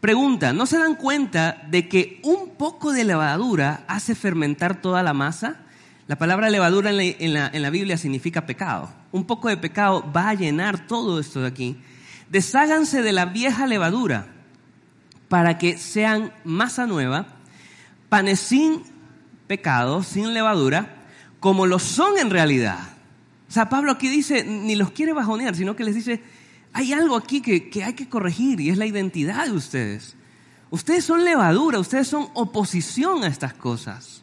[0.00, 5.12] Pregunta, ¿no se dan cuenta de que un poco de levadura hace fermentar toda la
[5.12, 5.58] masa?
[6.06, 8.90] La palabra levadura en la, Biblia significa pecado.
[9.12, 11.76] Un poco de pecado va a llenar todo esto de aquí.
[12.30, 14.26] Desháganse de la vieja levadura
[15.28, 17.26] para que sean masa nueva,
[18.08, 18.82] panes sin
[19.46, 20.96] pecado, sin levadura,
[21.40, 22.78] como lo son en realidad.
[23.48, 26.22] O sea, Pablo aquí dice, ni los quiere bajonear, sino que les dice,
[26.72, 30.16] hay algo aquí que, hay que corregir y es la identidad de ustedes.
[30.70, 34.22] Ustedes son levadura, ustedes son oposición a estas cosas.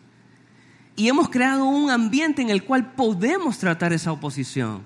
[0.96, 4.82] y hemos creado un ambiente en el cual podemos tratar esa oposición.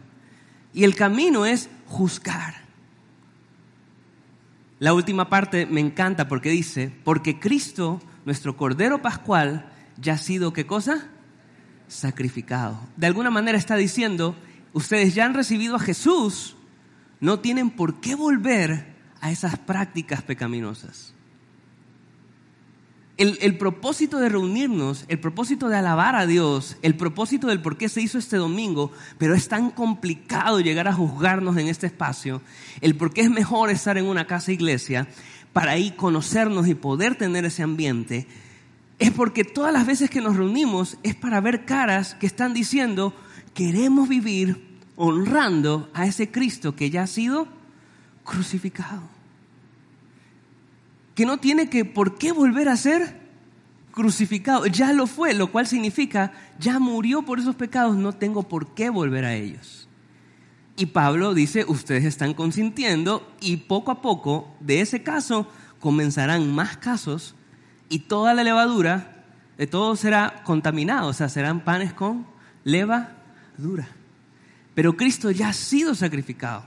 [0.73, 2.61] Y el camino es juzgar.
[4.79, 10.53] La última parte me encanta porque dice, porque Cristo, nuestro Cordero Pascual, ya ha sido,
[10.53, 11.07] ¿qué cosa?
[11.87, 12.79] Sacrificado.
[12.97, 14.35] De alguna manera está diciendo,
[14.73, 16.57] ustedes ya han recibido a Jesús,
[17.21, 21.13] no tienen por qué volver a esas prácticas pecaminosas.
[23.17, 27.87] El, propósito de reunirnos, el propósito de alabar a Dios, el propósito del por qué
[27.87, 32.41] se hizo este domingo, pero es tan complicado llegar a juzgarnos en este espacio,
[32.81, 35.07] el por qué es mejor estar en una casa iglesia
[35.53, 38.25] para ahí conocernos y poder tener ese ambiente,
[38.97, 43.13] es porque todas las veces que nos reunimos es para ver caras que están diciendo,
[43.53, 44.70] queremos vivir
[45.03, 47.47] honrando a ese Cristo que ya ha sido
[48.23, 49.01] crucificado
[51.15, 53.19] que no tiene que por qué volver a ser
[53.91, 54.65] crucificado.
[54.67, 58.89] Ya lo fue, lo cual significa, ya murió por esos pecados, no tengo por qué
[58.89, 59.87] volver a ellos.
[60.77, 65.47] Y Pablo dice, ustedes están consintiendo y poco a poco de ese caso
[65.79, 67.35] comenzarán más casos
[67.89, 69.25] y toda la levadura
[69.57, 72.25] de todo será contaminado, o sea, serán panes con
[72.63, 73.89] levadura.
[74.73, 76.63] Pero Cristo ya ha sido sacrificado.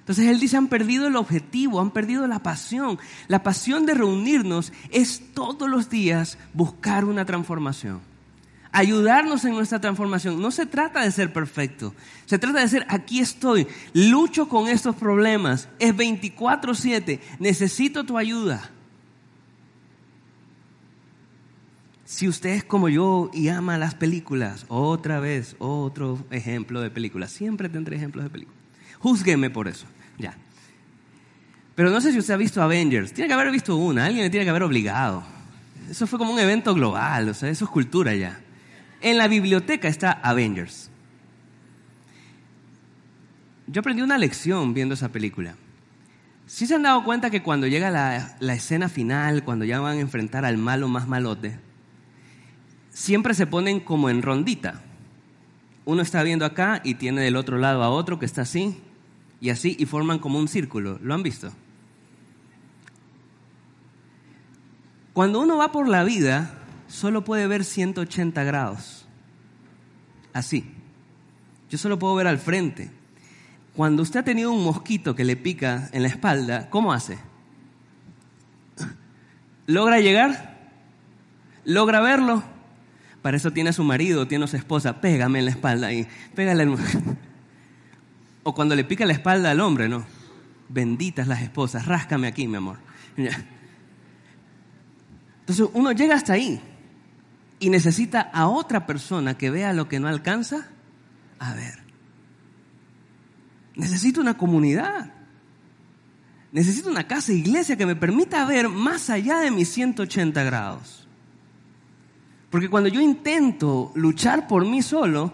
[0.00, 2.98] Entonces él dice, han perdido el objetivo, han perdido la pasión.
[3.28, 8.00] La pasión de reunirnos es todos los días buscar una transformación.
[8.72, 10.40] Ayudarnos en nuestra transformación.
[10.40, 11.94] No se trata de ser perfecto.
[12.26, 15.68] Se trata de ser, aquí estoy, lucho con estos problemas.
[15.78, 17.20] Es 24/7.
[17.38, 18.70] Necesito tu ayuda.
[22.10, 27.28] Si usted es como yo y ama las películas, otra vez, otro ejemplo de película.
[27.28, 28.58] Siempre tendré ejemplos de películas.
[28.98, 29.86] Júzgueme por eso.
[30.18, 30.36] Ya.
[31.76, 33.12] Pero no sé si usted ha visto Avengers.
[33.12, 35.22] Tiene que haber visto una, alguien le tiene que haber obligado.
[35.88, 38.40] Eso fue como un evento global, o sea, eso es cultura ya.
[39.00, 40.90] En la biblioteca está Avengers.
[43.68, 45.54] Yo aprendí una lección viendo esa película.
[46.48, 49.98] Si se han dado cuenta que cuando llega la, la, escena final, cuando ya van
[49.98, 51.69] a enfrentar al malo más malote,
[52.90, 54.82] siempre se ponen como en rondita.
[55.84, 58.80] Uno está viendo acá y tiene del otro lado a otro que está así,
[59.40, 60.98] y así, y forman como un círculo.
[61.02, 61.50] ¿Lo han visto?
[65.12, 66.54] Cuando uno va por la vida,
[66.88, 69.06] solo puede ver 180 grados.
[70.32, 70.64] Así.
[71.70, 72.90] Yo solo puedo ver al frente.
[73.74, 77.18] Cuando usted ha tenido un mosquito que le pica en la espalda, ¿cómo hace?
[79.66, 80.58] ¿Logra llegar?
[81.64, 82.42] ¿Logra verlo?
[83.22, 85.00] Para eso tiene a su marido, tiene a su esposa.
[85.00, 86.76] Pégame en la espalda y pégale al
[88.42, 90.04] o cuando le pica la espalda al hombre, ¿no?
[90.68, 92.78] Benditas las esposas, ráscame aquí, mi amor.
[95.40, 96.60] Entonces uno llega hasta ahí
[97.58, 100.68] y necesita a otra persona que vea lo que no alcanza
[101.38, 101.80] a ver.
[103.74, 105.12] Necesito una comunidad.
[106.52, 111.08] Necesito una casa, iglesia que me permita ver más allá de mis 180 grados.
[112.50, 115.32] Porque cuando yo intento luchar por mí solo,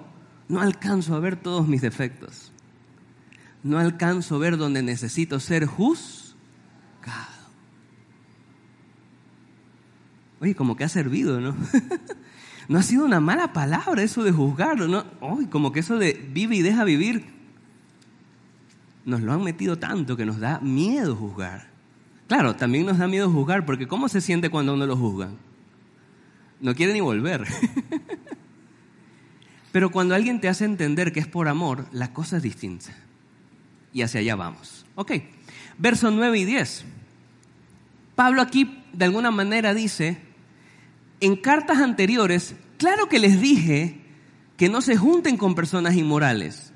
[0.48, 2.52] no alcanzo a ver todos mis defectos
[3.66, 6.37] no alcanzo a ver donde necesito ser juzgado.
[10.40, 11.57] Oye, como que ha servido, ¿no?
[12.68, 15.05] no ha sido una mala palabra eso de juzgar, ¿no?
[15.20, 17.24] Oye, como que eso de vive y deja vivir,
[19.05, 21.68] nos lo han metido tanto que nos da miedo juzgar.
[22.29, 25.31] Claro, también nos da miedo juzgar, porque ¿cómo se siente cuando uno lo juzga?
[26.61, 27.47] No quiere ni volver.
[29.73, 32.95] Pero cuando alguien te hace entender que es por amor, la cosa es distinta
[33.97, 34.85] y hacia allá vamos.
[34.95, 35.12] Ok,
[35.79, 36.85] versos 9 y 10.
[38.14, 40.19] Pablo aquí de alguna manera dice,
[41.21, 44.03] en cartas anteriores, claro que les dije
[44.59, 46.75] que no se junten con personas inmorales,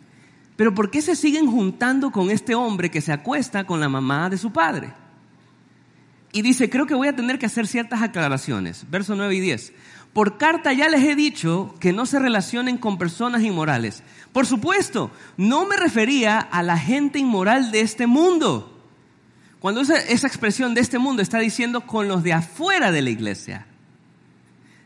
[0.56, 4.30] pero ¿por qué se siguen juntando con este hombre que se acuesta con la mamá
[4.30, 4.94] de su padre?
[6.32, 8.88] Y dice, creo que voy a tener que hacer ciertas aclaraciones.
[8.90, 9.72] Versos 9 y 10.
[10.12, 14.02] Por carta ya les he dicho que no se relacionen con personas inmorales.
[14.32, 18.76] Por supuesto, no me refería a la gente inmoral de este mundo.
[19.58, 23.10] Cuando esa, esa expresión de este mundo está diciendo con los de afuera de la
[23.10, 23.66] iglesia.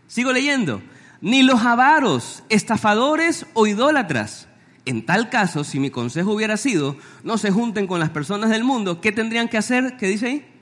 [0.09, 0.83] Sigo leyendo.
[1.21, 4.49] Ni los avaros, estafadores o idólatras.
[4.85, 8.65] En tal caso, si mi consejo hubiera sido, no se junten con las personas del
[8.65, 9.97] mundo, ¿qué tendrían que hacer?
[9.97, 10.54] ¿Qué dice ahí?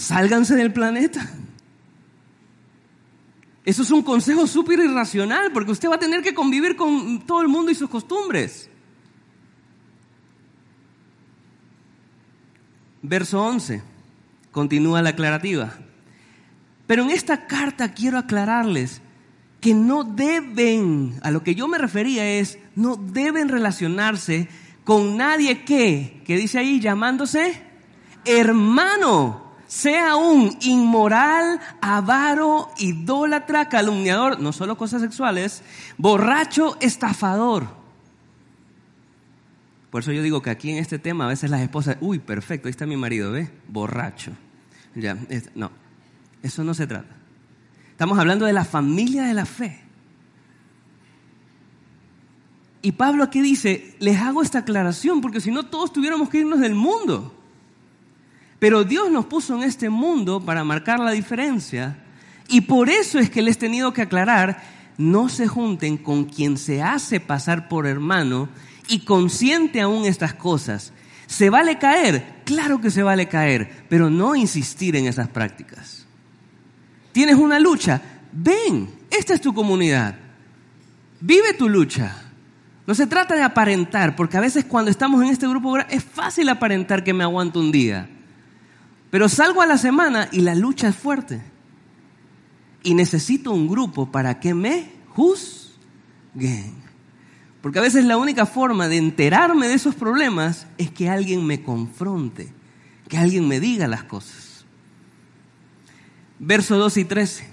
[0.00, 1.28] Sálganse del planeta.
[3.66, 7.42] Eso es un consejo súper irracional porque usted va a tener que convivir con todo
[7.42, 8.70] el mundo y sus costumbres.
[13.02, 13.82] Verso 11,
[14.50, 15.74] continúa la aclarativa.
[16.86, 19.02] Pero en esta carta quiero aclararles
[19.60, 24.48] que no deben, a lo que yo me refería es, no deben relacionarse
[24.82, 27.68] con nadie que, que dice ahí llamándose
[28.24, 35.62] hermano, sea un inmoral, avaro, idólatra, calumniador, no solo cosas sexuales,
[35.96, 37.68] borracho, estafador.
[39.90, 42.66] Por eso yo digo que aquí en este tema a veces las esposas, uy, perfecto,
[42.66, 43.48] ahí está mi marido, ¿ve?
[43.68, 44.32] Borracho.
[44.96, 45.16] Ya,
[45.54, 45.70] no,
[46.42, 47.14] eso no se trata.
[47.92, 49.84] Estamos hablando de la familia de la fe.
[52.82, 56.58] Y Pablo aquí dice, les hago esta aclaración porque si no todos tuviéramos que irnos
[56.58, 57.36] del mundo.
[58.60, 61.96] Pero Dios nos puso en este mundo para marcar la diferencia
[62.46, 64.62] y por eso es que les he tenido que aclarar,
[64.98, 68.48] no se junten con quien se hace pasar por hermano
[68.86, 70.92] y consiente aún estas cosas.
[71.26, 72.42] ¿Se vale caer?
[72.44, 76.06] Claro que se vale caer, pero no insistir en esas prácticas.
[77.12, 78.02] ¿Tienes una lucha?
[78.30, 80.16] Ven, esta es tu comunidad.
[81.20, 82.14] Vive tu lucha.
[82.86, 86.48] No se trata de aparentar, porque a veces cuando estamos en este grupo es fácil
[86.48, 88.08] aparentar que me aguanto un día.
[89.10, 91.42] Pero salgo a la semana y la lucha es fuerte.
[92.82, 96.74] Y necesito un grupo para que me juzguen.
[97.60, 101.62] Porque a veces la única forma de enterarme de esos problemas es que alguien me
[101.62, 102.52] confronte,
[103.08, 104.64] que alguien me diga las cosas.
[106.38, 107.48] Verso 2 y 13.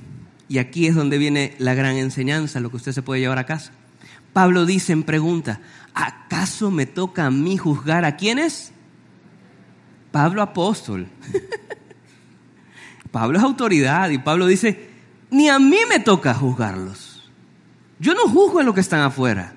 [0.49, 3.45] Y aquí es donde viene la gran enseñanza, lo que usted se puede llevar a
[3.45, 3.73] casa.
[4.31, 5.59] Pablo dice en pregunta,
[5.93, 8.71] ¿acaso me toca a mí juzgar a quiénes?
[10.17, 11.07] Pablo apóstol.
[13.11, 14.89] Pablo es autoridad y Pablo dice,
[15.29, 17.29] ni a mí me toca juzgarlos.
[17.99, 19.53] Yo no juzgo a los que están afuera.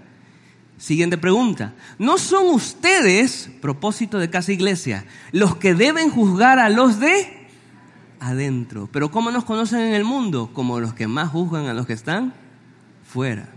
[0.77, 1.73] Siguiente pregunta.
[1.99, 7.49] ¿No son ustedes, propósito de casa iglesia, los que deben juzgar a los de
[8.21, 8.87] adentro.
[8.93, 10.51] Pero ¿cómo nos conocen en el mundo?
[10.53, 12.35] Como los que más juzgan a los que están
[13.03, 13.49] fuera.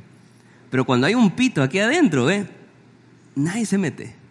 [0.70, 2.48] Pero cuando hay un pito aquí adentro, ¿eh?
[3.36, 4.23] nadie se mete.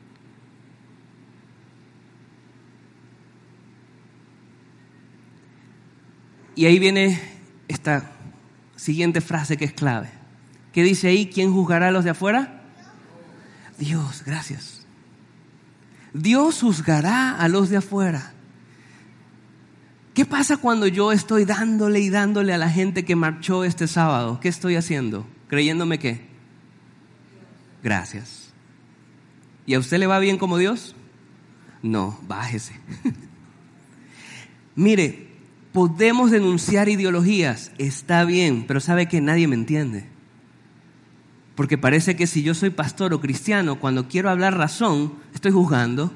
[6.55, 7.21] Y ahí viene
[7.69, 8.13] esta
[8.77, 10.11] siguiente frase que es clave.
[10.73, 11.31] ¿Qué dice ahí?
[11.33, 12.63] ¿Quién juzgará a los de afuera?
[13.79, 14.87] Dios, gracias.
[16.13, 18.33] Dios juzgará a los de afuera.
[20.15, 24.41] ¿Qué pasa cuando yo estoy dándole y dándole a la gente que marchó este sábado?
[24.41, 25.27] ¿Qué estoy haciendo?
[25.49, 26.21] ¿Creyéndome qué?
[27.83, 28.53] Gracias.
[29.65, 30.95] ¿Y a usted le va bien como Dios?
[31.83, 32.75] No, bájese.
[34.75, 35.32] Mire,
[35.73, 40.07] podemos denunciar ideologías, está bien, pero sabe que nadie me entiende.
[41.55, 46.13] Porque parece que si yo soy pastor o cristiano, cuando quiero hablar razón, estoy juzgando,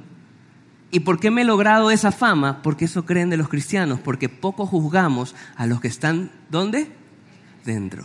[0.90, 2.62] ¿Y por qué me he logrado esa fama?
[2.62, 6.90] Porque eso creen de los cristianos, porque poco juzgamos a los que están, ¿dónde?
[7.64, 8.04] Dentro.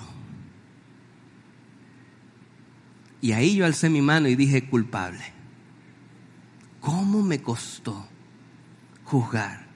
[3.21, 5.23] Y ahí yo alcé mi mano y dije, culpable.
[6.79, 8.07] ¿Cómo me costó
[9.05, 9.70] juzgar?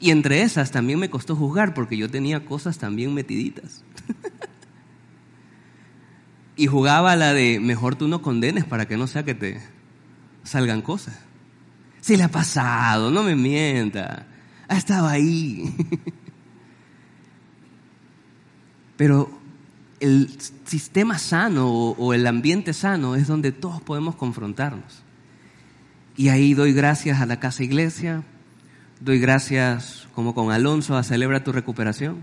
[0.00, 3.84] Y entre esas también me costó juzgar porque yo tenía cosas también metiditas.
[6.56, 9.60] y jugaba la de, mejor tú no condenes para que no sea que te
[10.44, 11.18] salgan cosas.
[12.00, 14.26] Si le ha pasado, no me mienta.
[14.68, 15.74] Ha estado ahí.
[18.96, 19.30] Pero
[20.00, 20.30] el
[20.64, 25.02] sistema sano o el ambiente sano es donde todos podemos confrontarnos.
[26.16, 28.24] Y ahí doy gracias a la Casa Iglesia,
[29.00, 32.18] doy gracias como con Alonso a Celebra tu Recuperación,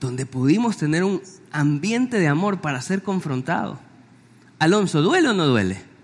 [0.00, 3.78] donde pudimos tener un ambiente de amor para ser confrontados.
[4.58, 5.94] Alonso, ¿duele o no duele?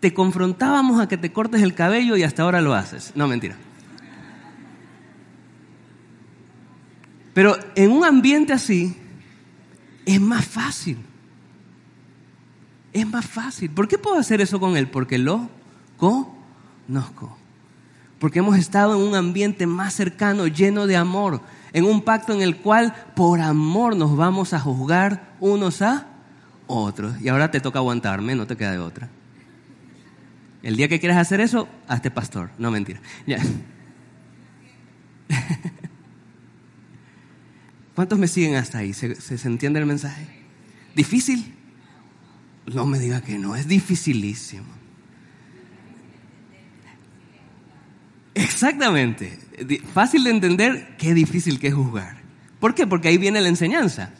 [0.00, 3.12] te confrontábamos a que te cortes el cabello y hasta ahora lo haces.
[3.14, 3.56] No, mentira.
[7.34, 8.96] Pero en un ambiente así
[10.04, 10.98] es más fácil.
[12.92, 13.70] Es más fácil.
[13.70, 14.88] ¿Por qué puedo hacer eso con él?
[14.88, 15.48] Porque lo
[15.96, 17.37] conozco.
[18.18, 21.40] Porque hemos estado en un ambiente más cercano, lleno de amor,
[21.72, 26.06] en un pacto en el cual por amor nos vamos a juzgar unos a
[26.66, 27.20] otros.
[27.20, 29.08] Y ahora te toca aguantarme, no te queda de otra.
[30.62, 32.50] El día que quieras hacer eso, hazte pastor.
[32.58, 33.00] No, mentira.
[37.94, 38.92] ¿Cuántos me siguen hasta ahí?
[38.94, 40.26] ¿Se, ¿Se, entiende el mensaje?
[40.94, 41.54] ¿Difícil?
[42.66, 44.77] No me diga que no, es dificilísimo.
[48.58, 49.38] Exactamente.
[49.94, 52.16] Fácil de entender, qué difícil que es juzgar.
[52.58, 52.88] ¿Por qué?
[52.88, 54.10] Porque ahí viene la enseñanza.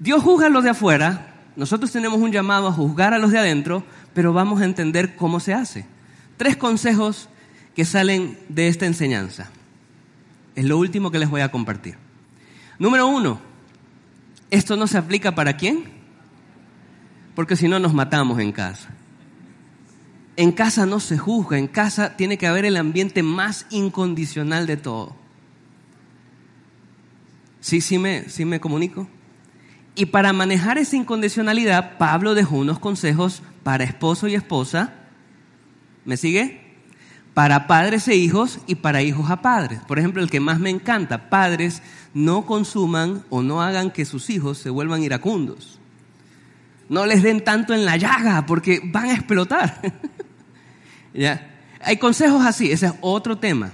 [0.00, 3.38] Dios juzga a los de afuera, nosotros tenemos un llamado a juzgar a los de
[3.38, 5.86] adentro, pero vamos a entender cómo se hace.
[6.36, 7.28] Tres consejos
[7.76, 9.50] que salen de esta enseñanza.
[10.56, 11.94] Es lo último que les voy a compartir.
[12.80, 13.40] Número uno,
[14.50, 15.84] Esto no se aplica para quién?
[17.36, 18.88] Porque si no nos matamos en casa.
[20.36, 24.76] En casa no se juzga, en casa tiene que haber el ambiente más incondicional de
[24.76, 25.16] todo.
[27.60, 29.08] ¿Sí, sí me, sí me comunico?
[29.94, 34.92] Y para manejar esa incondicionalidad, Pablo dejó unos consejos para esposo y esposa.
[36.04, 36.60] ¿Me sigue?
[37.32, 39.80] Para padres e hijos y para hijos a padres.
[39.88, 41.82] Por ejemplo, el que más me encanta, padres
[42.12, 45.80] no consuman o no hagan que sus hijos se vuelvan iracundos.
[46.90, 49.80] No les den tanto en la llaga porque van a explotar.
[51.16, 51.50] ¿Ya?
[51.80, 53.72] Hay consejos así, ese es otro tema.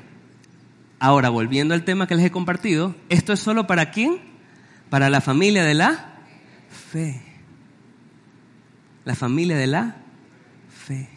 [0.98, 4.20] Ahora, volviendo al tema que les he compartido, ¿esto es solo para quién?
[4.88, 6.20] Para la familia de la
[6.92, 7.20] fe.
[9.04, 9.96] La familia de la
[10.68, 11.08] fe.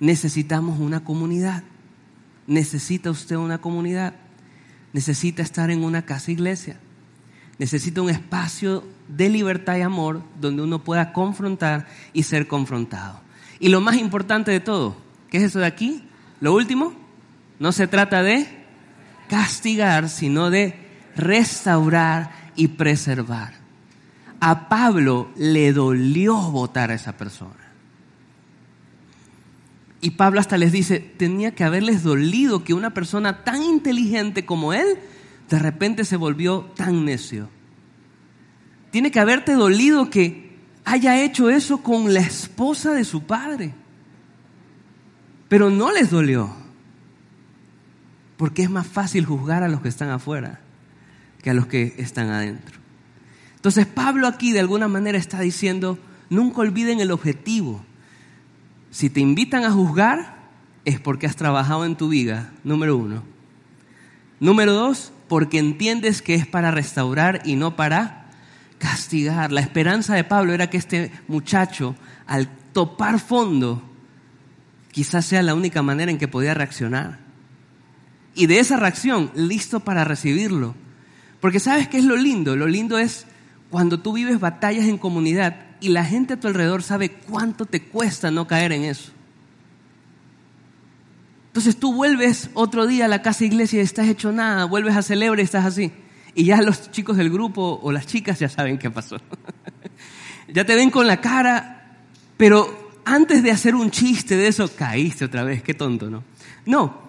[0.00, 1.62] Necesitamos una comunidad.
[2.46, 4.14] Necesita usted una comunidad.
[4.92, 6.78] Necesita estar en una casa iglesia.
[7.58, 13.20] Necesita un espacio de libertad y amor donde uno pueda confrontar y ser confrontado.
[13.60, 14.96] Y lo más importante de todo,
[15.28, 16.02] ¿qué es eso de aquí?
[16.40, 16.94] Lo último,
[17.58, 18.48] no se trata de
[19.28, 20.74] castigar, sino de
[21.14, 23.52] restaurar y preservar.
[24.40, 27.54] A Pablo le dolió votar a esa persona.
[30.00, 34.72] Y Pablo hasta les dice, tenía que haberles dolido que una persona tan inteligente como
[34.72, 34.98] él
[35.50, 37.50] de repente se volvió tan necio.
[38.90, 40.49] Tiene que haberte dolido que
[40.84, 43.74] haya hecho eso con la esposa de su padre.
[45.48, 46.54] Pero no les dolió.
[48.36, 50.60] Porque es más fácil juzgar a los que están afuera
[51.42, 52.78] que a los que están adentro.
[53.56, 57.84] Entonces Pablo aquí de alguna manera está diciendo, nunca olviden el objetivo.
[58.90, 60.38] Si te invitan a juzgar,
[60.84, 63.22] es porque has trabajado en tu vida, número uno.
[64.38, 68.19] Número dos, porque entiendes que es para restaurar y no para
[68.80, 69.52] castigar.
[69.52, 71.94] La esperanza de Pablo era que este muchacho,
[72.26, 73.82] al topar fondo,
[74.90, 77.20] quizás sea la única manera en que podía reaccionar.
[78.34, 80.74] Y de esa reacción, listo para recibirlo.
[81.40, 82.56] Porque sabes qué es lo lindo?
[82.56, 83.26] Lo lindo es
[83.70, 87.82] cuando tú vives batallas en comunidad y la gente a tu alrededor sabe cuánto te
[87.82, 89.12] cuesta no caer en eso.
[91.48, 95.02] Entonces tú vuelves otro día a la casa iglesia y estás hecho nada, vuelves a
[95.02, 95.92] celebrar y estás así.
[96.34, 99.18] Y ya los chicos del grupo o las chicas ya saben qué pasó.
[100.48, 101.98] ya te ven con la cara,
[102.36, 106.22] pero antes de hacer un chiste de eso, caíste otra vez, qué tonto, ¿no?
[106.66, 107.02] No,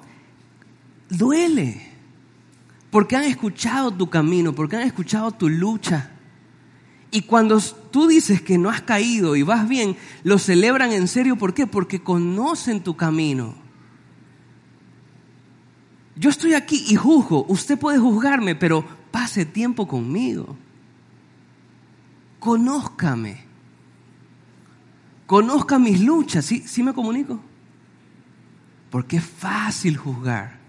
[1.09, 1.81] duele,
[2.89, 6.11] porque han escuchado tu camino, porque han escuchado tu lucha.
[7.11, 11.35] Y cuando tú dices que no has caído y vas bien, lo celebran en serio.
[11.35, 11.67] ¿Por qué?
[11.67, 13.55] Porque conocen tu camino.
[16.15, 17.45] Yo estoy aquí y juzgo.
[17.49, 20.57] Usted puede juzgarme, pero pase tiempo conmigo.
[22.39, 23.45] Conózcame.
[25.25, 26.45] Conozca mis luchas.
[26.45, 27.39] ¿Sí, ¿Sí me comunico?
[28.89, 30.59] Porque es fácil juzgar.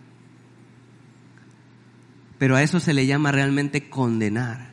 [2.38, 4.72] Pero a eso se le llama realmente condenar.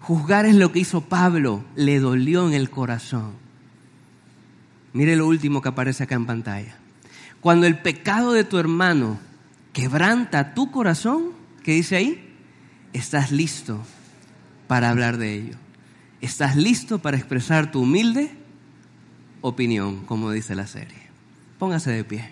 [0.00, 3.32] Juzgar es lo que hizo Pablo, le dolió en el corazón.
[4.92, 6.76] Mire lo último que aparece acá en pantalla.
[7.40, 9.18] Cuando el pecado de tu hermano
[9.72, 11.32] quebranta tu corazón,
[11.62, 12.25] ¿qué dice ahí?
[12.96, 13.80] Estás listo
[14.66, 15.56] para hablar de ello.
[16.20, 18.30] Estás listo para expresar tu humilde
[19.42, 20.98] opinión, como dice la serie.
[21.58, 22.30] Póngase de pie.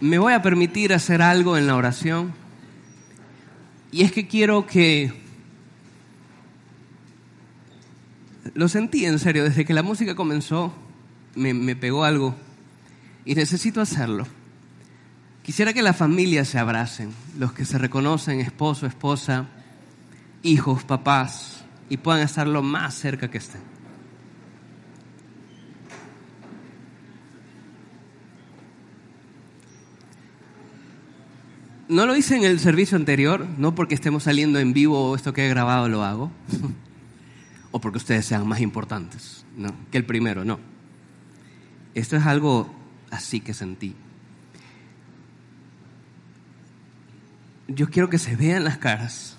[0.00, 2.32] Me voy a permitir hacer algo en la oración.
[3.90, 5.12] Y es que quiero que...
[8.54, 10.72] Lo sentí en serio, desde que la música comenzó,
[11.34, 12.36] me, me pegó algo.
[13.24, 14.26] Y necesito hacerlo.
[15.44, 19.46] Quisiera que las familias se abracen, los que se reconocen esposo, esposa,
[20.42, 23.60] hijos, papás, y puedan estar lo más cerca que estén.
[31.88, 35.34] No lo hice en el servicio anterior, no porque estemos saliendo en vivo o esto
[35.34, 36.30] que he grabado lo hago,
[37.70, 39.44] o porque ustedes sean más importantes
[39.90, 40.58] que el primero, no.
[41.94, 42.74] Esto es algo
[43.10, 43.94] así que sentí.
[47.68, 49.36] Yo quiero que se vean las caras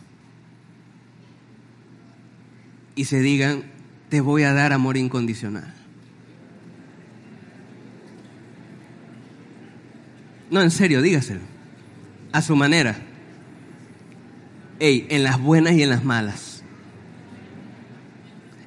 [2.95, 3.63] y se digan,
[4.09, 5.73] te voy a dar amor incondicional.
[10.49, 11.41] No, en serio, dígaselo.
[12.31, 12.95] A su manera.
[14.79, 16.63] Ey, en las buenas y en las malas.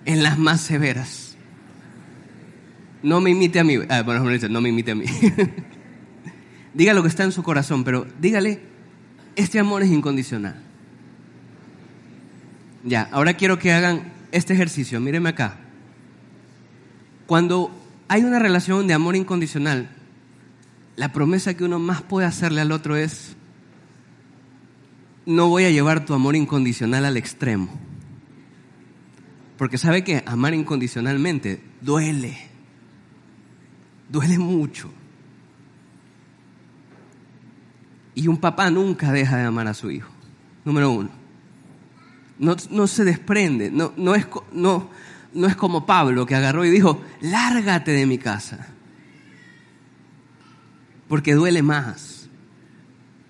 [0.04, 1.36] En las más severas.
[3.02, 3.76] No me imite a mí.
[3.88, 5.06] Ah, bueno, no me imite a mí.
[6.74, 8.60] Diga lo que está en su corazón, pero dígale,
[9.38, 10.56] este amor es incondicional.
[12.84, 15.00] Ya, ahora quiero que hagan este ejercicio.
[15.00, 15.56] Mírenme acá.
[17.26, 17.70] Cuando
[18.08, 19.90] hay una relación de amor incondicional,
[20.96, 23.36] la promesa que uno más puede hacerle al otro es,
[25.24, 27.70] no voy a llevar tu amor incondicional al extremo.
[29.56, 32.38] Porque sabe que amar incondicionalmente duele.
[34.08, 34.90] Duele mucho.
[38.18, 40.10] Y un papá nunca deja de amar a su hijo.
[40.64, 41.08] Número uno.
[42.36, 43.70] No, se desprende.
[43.70, 44.90] No, no, es, no,
[45.32, 48.66] no es como Pablo que agarró y dijo, lárgate de mi casa.
[51.06, 52.28] Porque duele más.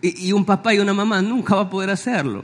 [0.00, 2.42] Y, y un papá y una mamá nunca va a poder hacerlo.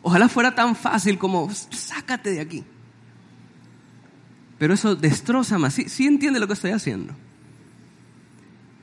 [0.00, 2.62] Ojalá fuera tan fácil como, sácate de aquí.
[4.58, 5.74] Pero eso destroza más.
[5.74, 7.16] Sí, sí entiende lo que estoy haciendo.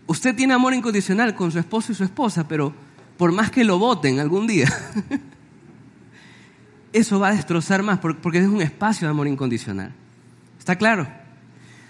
[0.10, 2.74] Usted tiene amor incondicional con su esposo y su esposa, pero
[3.16, 4.68] por más que lo voten algún día,
[6.94, 9.94] eso va a destrozar más porque es un espacio de amor incondicional.
[10.58, 11.08] ¿Está claro?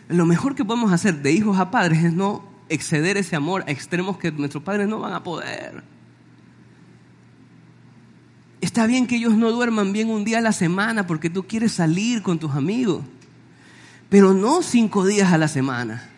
[0.09, 3.71] Lo mejor que podemos hacer de hijos a padres es no exceder ese amor a
[3.71, 5.81] extremos que nuestros padres no van a poder.
[8.59, 11.71] Está bien que ellos no duerman bien un día a la semana porque tú quieres
[11.71, 13.01] salir con tus amigos,
[14.09, 16.09] pero no cinco días a la semana.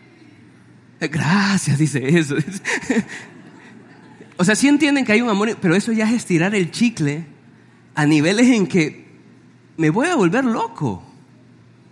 [1.07, 2.35] Gracias, dice eso.
[4.37, 7.25] O sea, sí entienden que hay un amor, pero eso ya es estirar el chicle
[7.95, 9.05] a niveles en que
[9.77, 11.03] me voy a volver loco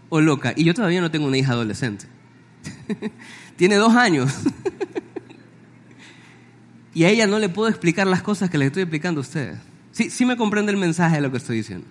[0.10, 0.54] o loca.
[0.56, 2.06] Y yo todavía no tengo una hija adolescente.
[3.56, 4.34] Tiene dos años.
[6.94, 9.58] y a ella no le puedo explicar las cosas que le estoy explicando a ustedes.
[9.92, 11.86] Sí, sí me comprende el mensaje de lo que estoy diciendo.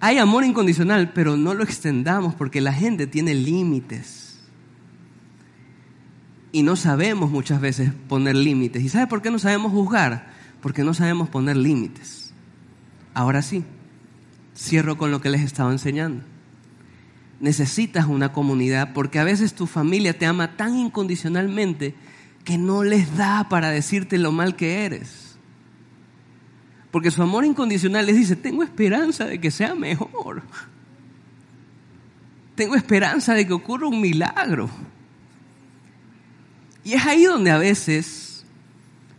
[0.00, 4.25] Hay amor incondicional, pero no lo extendamos porque la gente tiene límites
[6.52, 8.82] y no sabemos muchas veces poner límites.
[8.82, 10.30] ¿Y sabe por qué no sabemos juzgar?
[10.60, 12.32] Porque no sabemos poner límites.
[13.14, 13.64] Ahora sí,
[14.56, 16.22] cierro con lo que les estaba enseñando.
[17.40, 21.94] Necesitas una comunidad porque a veces tu familia te ama tan incondicionalmente
[22.44, 25.36] que no les da para decirte lo mal que eres.
[26.90, 30.42] Porque su amor incondicional les dice, tengo esperanza de que sea mejor.
[32.54, 34.70] Tengo esperanza de que ocurra un milagro.
[36.86, 38.44] Y es ahí donde a veces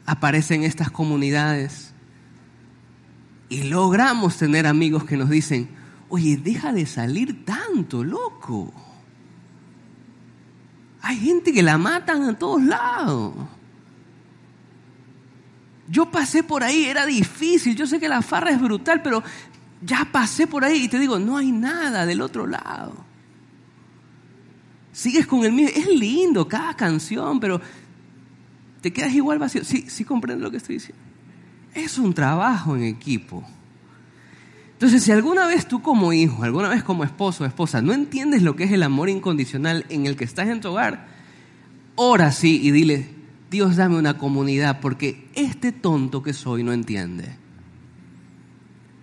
[0.06, 1.92] aparecen estas comunidades
[3.50, 5.68] y logramos tener amigos que nos dicen,
[6.08, 8.72] oye, deja de salir tanto, loco.
[11.02, 13.34] Hay gente que la matan a todos lados.
[15.90, 19.22] Yo pasé por ahí, era difícil, yo sé que la farra es brutal, pero
[19.82, 23.07] ya pasé por ahí y te digo, no hay nada del otro lado.
[24.98, 25.70] Sigues con el mismo.
[25.76, 27.62] Es lindo cada canción, pero
[28.82, 29.64] te quedas igual vacío.
[29.64, 31.00] Sí, sí comprendo lo que estoy diciendo.
[31.76, 33.48] Es un trabajo en equipo.
[34.74, 38.42] Entonces, si alguna vez tú como hijo, alguna vez como esposo o esposa, no entiendes
[38.42, 41.06] lo que es el amor incondicional en el que estás en tu hogar,
[41.94, 43.08] ora sí y dile,
[43.52, 47.36] Dios dame una comunidad porque este tonto que soy no entiende.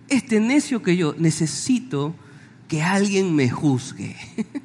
[0.09, 2.13] Este necio que yo necesito
[2.67, 4.17] que alguien me juzgue.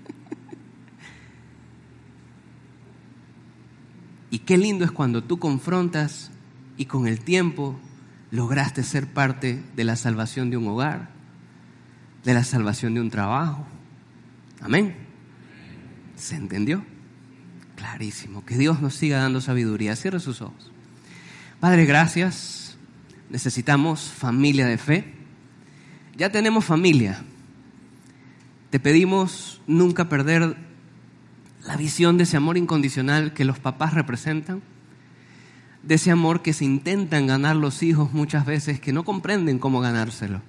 [4.30, 6.30] Y qué lindo es cuando tú confrontas
[6.76, 7.78] y con el tiempo
[8.30, 11.10] lograste ser parte de la salvación de un hogar,
[12.24, 13.66] de la salvación de un trabajo.
[14.60, 14.94] Amén.
[16.16, 16.84] ¿Se entendió?
[17.76, 18.44] Clarísimo.
[18.44, 19.96] Que Dios nos siga dando sabiduría.
[19.96, 20.70] Cierre sus ojos.
[21.58, 22.76] Padre, gracias.
[23.30, 25.14] Necesitamos familia de fe.
[26.16, 27.22] Ya tenemos familia.
[28.70, 30.56] Te pedimos nunca perder
[31.66, 34.62] la visión de ese amor incondicional que los papás representan,
[35.82, 39.80] de ese amor que se intentan ganar los hijos muchas veces que no comprenden cómo
[39.80, 40.42] ganárselo.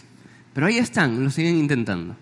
[0.53, 2.15] Pero ahí están, lo siguen intentando.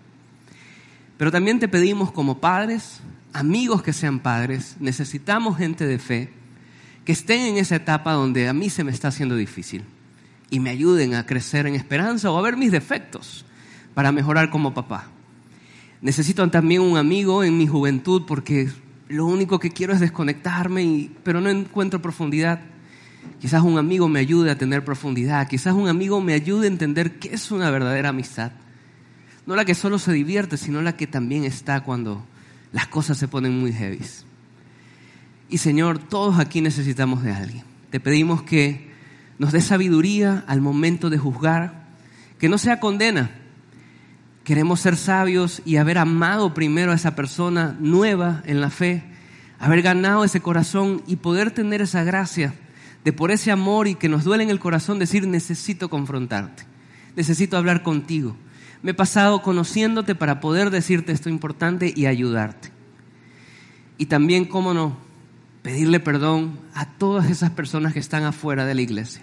[1.16, 3.00] Pero también te pedimos como padres,
[3.32, 6.30] amigos que sean padres, necesitamos gente de fe
[7.04, 9.84] que estén en esa etapa donde a mí se me está haciendo difícil
[10.50, 13.44] y me ayuden a crecer en esperanza o a ver mis defectos
[13.94, 15.08] para mejorar como papá.
[16.02, 18.70] Necesito también un amigo en mi juventud porque
[19.08, 22.60] lo único que quiero es desconectarme, pero no encuentro profundidad.
[23.38, 27.18] Quizás un amigo me ayude a tener profundidad, quizás un amigo me ayude a entender
[27.18, 28.52] qué es una verdadera amistad.
[29.46, 32.24] No la que solo se divierte, sino la que también está cuando
[32.72, 34.00] las cosas se ponen muy heavy.
[35.48, 37.64] Y Señor, todos aquí necesitamos de alguien.
[37.90, 38.90] Te pedimos que
[39.38, 41.88] nos dé sabiduría al momento de juzgar,
[42.38, 43.30] que no sea condena,
[44.50, 49.04] Queremos ser sabios y haber amado primero a esa persona nueva en la fe,
[49.60, 52.52] haber ganado ese corazón y poder tener esa gracia
[53.04, 56.64] de por ese amor y que nos duele en el corazón decir, necesito confrontarte,
[57.14, 58.34] necesito hablar contigo.
[58.82, 62.70] Me he pasado conociéndote para poder decirte esto importante y ayudarte.
[63.98, 64.96] Y también, cómo no,
[65.62, 69.22] pedirle perdón a todas esas personas que están afuera de la iglesia.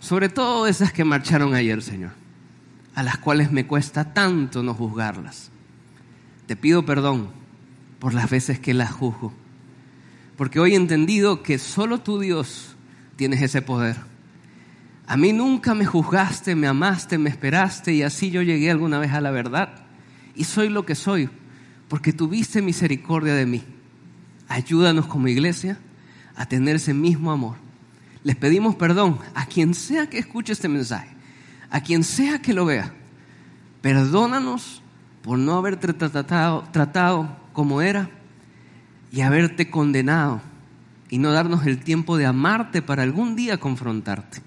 [0.00, 2.21] Sobre todo esas que marcharon ayer, Señor,
[2.94, 5.50] a las cuales me cuesta tanto no juzgarlas.
[6.46, 7.30] Te pido perdón
[7.98, 9.32] por las veces que las juzgo.
[10.36, 12.74] Porque hoy he entendido que solo tú, Dios,
[13.16, 13.96] tienes ese poder.
[15.06, 19.12] A mí nunca me juzgaste, me amaste, me esperaste y así yo llegué alguna vez
[19.12, 19.84] a la verdad.
[20.34, 21.28] Y soy lo que soy,
[21.88, 23.62] porque tuviste misericordia de mí.
[24.48, 25.78] Ayúdanos como iglesia
[26.34, 27.56] a tener ese mismo amor.
[28.24, 31.11] Les pedimos perdón a quien sea que escuche este mensaje,
[31.72, 32.92] a quien sea que lo vea.
[33.80, 34.82] Perdónanos
[35.22, 38.10] por no haberte tratado, como era
[39.10, 40.40] y haberte condenado
[41.08, 44.42] y no darnos el tiempo de amarte para algún día confrontarte.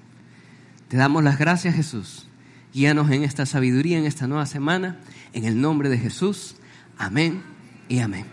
[0.87, 2.27] Te damos las gracias, Jesús.
[2.73, 4.99] Guíanos en esta sabiduría, en esta nueva semana,
[5.33, 6.55] en el nombre de Jesús.
[6.97, 7.41] Amén
[7.89, 8.25] y amén.